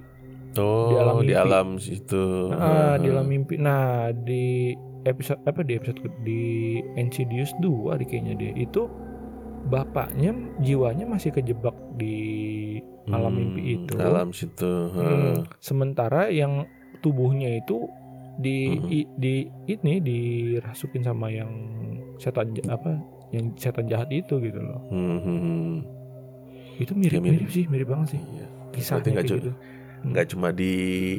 oh 0.56 0.88
Di 0.88 0.96
alam 0.96 1.16
di 1.18 1.26
mimpi. 1.28 1.34
alam 1.36 1.68
situ 1.76 2.24
ah, 2.50 2.96
di 2.96 3.08
alam 3.08 3.26
mimpi 3.26 3.58
nah 3.58 3.84
di 4.10 4.74
episode 5.04 5.42
apa 5.44 5.62
di 5.62 5.74
episode 5.74 6.00
di 6.22 6.42
Insidious 6.96 7.52
2 7.58 7.96
di 7.96 8.06
kayaknya 8.06 8.34
deh 8.36 8.54
itu 8.56 8.86
bapaknya 9.66 10.32
jiwanya 10.60 11.06
masih 11.06 11.32
kejebak 11.32 11.76
di 11.94 12.16
alam 13.08 13.32
Hmm, 13.32 13.40
mimpi 13.52 13.62
itu 13.76 13.96
alam 13.98 14.30
situ 14.32 14.72
Hmm, 14.90 15.44
sementara 15.58 16.28
yang 16.28 16.64
tubuhnya 16.98 17.58
itu 17.58 17.88
di 18.38 18.58
Mhm. 18.72 18.88
i- 18.88 19.10
di 19.16 19.34
ini 19.66 19.94
dirasukin 20.00 21.02
sama 21.02 21.28
yang 21.28 21.50
setan 22.18 22.54
apa 22.68 23.02
yang 23.30 23.50
setan 23.56 23.86
jahat 23.86 24.08
itu 24.10 24.38
gitu 24.40 24.58
loh 24.58 24.82
Hmm, 24.88 25.20
hmm, 25.20 25.40
hmm. 25.40 25.76
Itu 26.80 26.94
mirip 26.94 27.14
Ya, 27.14 27.22
mirip. 27.22 27.40
mirip 27.40 27.50
sih 27.50 27.66
mirip 27.66 27.88
banget 27.88 28.08
sih 28.14 28.22
Iya. 28.24 28.46
kisahnya 28.70 29.10
nggak 29.12 29.26
gitu 29.28 29.52
nggak 29.98 30.26
cuma 30.30 30.48
di 30.52 30.74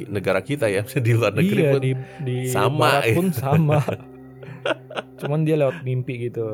negara 0.07 0.39
kita 0.39 0.65
ya 0.65 0.81
di 0.97 1.11
luar 1.11 1.31
negeri 1.31 1.61
iya 1.61 1.71
pun 1.71 1.81
di 1.81 1.91
di 2.23 2.37
sama, 2.47 3.03
ya. 3.03 3.13
pun 3.13 3.27
sama 3.29 3.79
cuman 5.19 5.39
dia 5.43 5.55
lewat 5.55 5.83
mimpi 5.83 6.27
gitu 6.27 6.47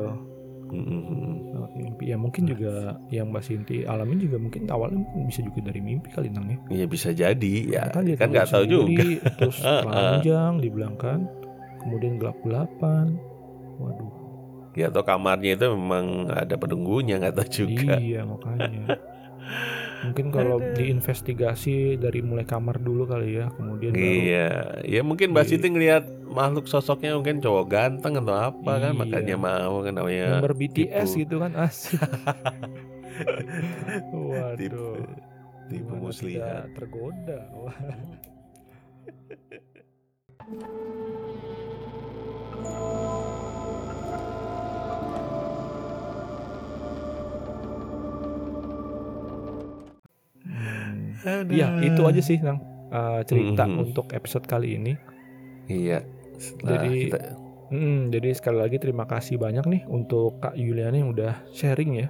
Hmm, 0.66 0.82
hmm, 0.82 1.02
hmm. 1.06 1.34
lewat 1.54 1.72
mimpi 1.78 2.04
ya 2.10 2.18
mungkin 2.18 2.42
juga 2.44 2.98
yang 3.06 3.30
Mbak 3.30 3.38
Sinti 3.40 3.86
alamin 3.86 4.18
juga 4.18 4.34
mungkin 4.36 4.66
awalnya 4.66 4.98
mungkin 4.98 5.30
bisa 5.30 5.38
juga 5.40 5.62
dari 5.62 5.78
mimpi 5.78 6.10
kali 6.10 6.26
nang 6.26 6.50
ya 6.50 6.58
Iya 6.68 6.86
bisa 6.90 7.14
jadi 7.14 7.54
ya. 7.70 7.86
Kan 7.86 8.02
nggak 8.02 8.50
tahu 8.50 8.66
juga. 8.66 9.06
terus 9.38 9.62
Heeh. 9.62 9.82
telanjang 9.86 10.52
dibilang 10.58 10.98
kan 10.98 11.22
kemudian 11.78 12.18
gelap 12.18 12.34
gelapan 12.42 13.14
waduh 13.78 14.10
Ya 14.76 14.86
atau 14.86 15.00
kamarnya 15.00 15.56
itu 15.56 15.66
memang 15.72 16.06
ada 16.28 16.54
penunggunya 16.54 17.16
nggak 17.16 17.34
tahu 17.34 17.48
juga. 17.48 17.96
iya 17.96 18.22
makanya 18.22 18.92
mungkin 20.04 20.28
kalau 20.28 20.60
diinvestigasi 20.76 21.96
dari 21.96 22.20
mulai 22.20 22.44
kamar 22.44 22.76
dulu 22.78 23.08
kali 23.08 23.40
ya 23.40 23.48
kemudian 23.50 23.90
baru 23.90 24.04
Iya, 24.04 24.48
ya 24.84 25.00
mungkin 25.00 25.32
Mbak. 25.32 25.44
Siti 25.46 25.66
ngelihat 25.66 26.04
makhluk 26.28 26.66
sosoknya 26.66 27.16
mungkin 27.16 27.40
cowok 27.40 27.64
ganteng 27.66 28.14
atau 28.16 28.36
apa 28.36 28.72
kan 28.78 28.92
Iya. 28.92 29.00
makanya 29.00 29.36
mau 29.36 29.80
kan 29.80 29.92
namanya 29.92 30.38
member 30.38 30.52
BTS 30.54 31.08
tipu. 31.08 31.20
gitu 31.24 31.34
kan 31.40 31.52
asik 31.56 31.96
tipu 33.88 34.20
waduh 34.30 35.00
tipu 35.66 35.88
Gimana 35.88 36.04
muslihat. 36.04 36.68
tidak 36.68 36.76
tergoda 36.76 37.38
Wah. 37.56 37.76
Aduh. 51.22 51.52
Iya, 51.52 51.66
itu 51.82 52.00
aja 52.02 52.20
sih, 52.20 52.38
Nang. 52.38 52.58
Uh, 52.86 53.20
cerita 53.22 53.64
Mhm. 53.64 53.82
untuk 53.82 54.06
episode 54.10 54.44
kali 54.44 54.74
ini. 54.74 54.92
Iya. 55.66 56.04
Jadi, 56.60 56.92
kita- 57.06 57.34
Hmm, 57.66 58.08
jadi 58.08 58.30
sekali 58.30 58.58
lagi 58.58 58.76
terima 58.76 59.02
kasih 59.04 59.36
banyak 59.36 59.66
nih 59.66 59.82
untuk 59.86 60.38
Kak 60.38 60.54
Yuliana 60.54 60.94
yang 60.94 61.10
udah 61.10 61.34
sharing 61.50 61.98
ya 61.98 62.08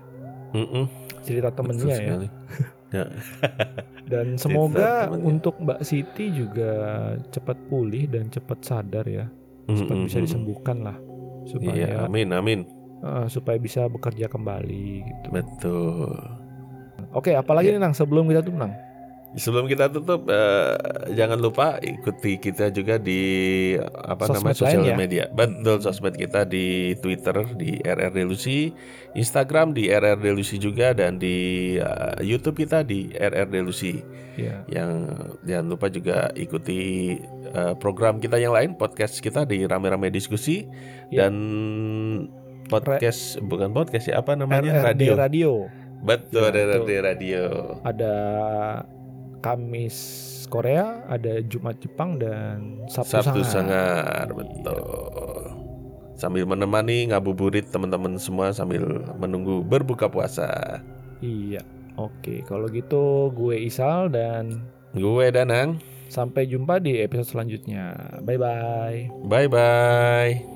Mm-mm, 0.53 0.85
cerita 1.23 1.49
betul 1.49 1.57
temennya 1.64 1.88
ya. 1.88 1.97
sekali. 1.97 2.29
Dan 4.07 4.37
semoga 4.37 4.90
untuk 5.11 5.57
Mbak 5.59 5.81
Siti 5.81 6.29
juga 6.31 6.71
cepat 7.27 7.57
pulih 7.66 8.05
dan 8.07 8.29
cepat 8.29 8.59
sadar 8.61 9.05
ya, 9.05 9.27
cepat 9.66 9.75
Mm-mm, 9.90 10.05
bisa 10.05 10.14
mm-mm. 10.14 10.27
disembuhkan 10.29 10.79
lah 10.83 10.97
Iya, 10.97 11.49
supaya 11.49 11.87
amin 12.05 12.29
amin. 12.31 12.61
uh, 13.01 13.25
supaya 13.27 13.57
bisa 13.57 13.87
bekerja 13.87 14.27
kembali 14.27 14.87
gitu. 15.03 15.27
Betul. 15.31 16.14
Oke, 17.12 17.33
apalagi 17.33 17.71
Iya. 17.71 17.75
nih 17.75 17.83
Nang 17.83 17.92
sebelum 17.92 18.27
kita 18.27 18.40
tuh 18.40 18.53
Nang? 18.53 18.77
Sebelum 19.35 19.67
kita 19.67 19.91
tutup, 19.91 20.31
eh, 20.31 20.79
jangan 21.12 21.37
lupa 21.37 21.77
ikuti 21.83 22.39
kita 22.39 22.71
juga 22.71 22.97
di 22.97 23.75
apa 23.83 24.31
Sosmed 24.31 24.39
namanya 24.39 24.57
sosial 24.57 24.83
ya? 24.87 24.97
media. 24.97 25.25
Betul, 25.29 25.83
sosmed 25.83 26.15
kita 26.15 26.47
di 26.47 26.95
Twitter 27.03 27.43
di 27.59 27.77
RR 27.83 28.15
Delusi, 28.15 28.71
Instagram 29.12 29.75
di 29.75 29.91
RR 29.91 30.23
Delusi 30.23 30.57
juga 30.57 30.95
dan 30.95 31.19
di 31.19 31.37
eh, 31.77 32.17
YouTube 32.23 32.62
kita 32.62 32.87
di 32.87 33.11
RR 33.12 33.51
Delusi. 33.51 33.99
Ya. 34.39 34.62
Yang 34.69 34.91
jangan 35.45 35.67
lupa 35.69 35.87
juga 35.91 36.31
ikuti 36.33 36.81
eh, 37.51 37.75
program 37.77 38.23
kita 38.23 38.39
yang 38.39 38.55
lain, 38.55 38.79
podcast 38.79 39.19
kita 39.19 39.43
di 39.43 39.67
Rame-rame 39.67 40.09
Diskusi 40.09 40.65
Ya. 41.11 41.27
dan 41.27 41.35
podcast 42.67 43.39
bukan 43.43 43.71
podcast 43.71 44.11
ya 44.11 44.19
apa 44.19 44.33
namanya 44.33 44.81
RRD 44.81 45.12
radio. 45.12 45.12
Radio. 45.19 45.51
Betul, 46.01 46.51
Ya, 46.53 46.65
RRD 46.65 46.89
betul. 46.89 47.05
Radio. 47.05 47.45
Ada 47.83 48.12
Kamis 49.47 49.97
Korea, 50.51 51.07
ada 51.07 51.39
Jumat 51.47 51.79
Jepang 51.79 52.19
dan 52.19 52.83
Sabtu, 52.91 53.23
Sabtu 53.23 53.41
Sangar. 53.47 54.27
Sangar, 54.27 54.27
betul. 54.35 55.43
Sambil 56.19 56.49
menemani 56.49 57.15
ngabuburit 57.15 57.71
teman-teman 57.71 58.19
semua 58.19 58.51
sambil 58.51 59.07
menunggu 59.21 59.63
berbuka 59.63 60.11
puasa. 60.11 60.81
Iya. 61.23 61.63
Oke, 61.97 62.43
kalau 62.45 62.67
gitu 62.69 63.31
gue 63.33 63.57
Isal 63.57 64.13
dan 64.13 64.67
Gue 64.97 65.29
Danang, 65.29 65.81
sampai 66.09 66.49
jumpa 66.49 66.81
di 66.81 67.01
episode 67.05 67.37
selanjutnya. 67.37 68.17
Bye 68.25 68.41
bye. 68.41 69.01
bye 69.29 69.49
bye. 69.49 70.56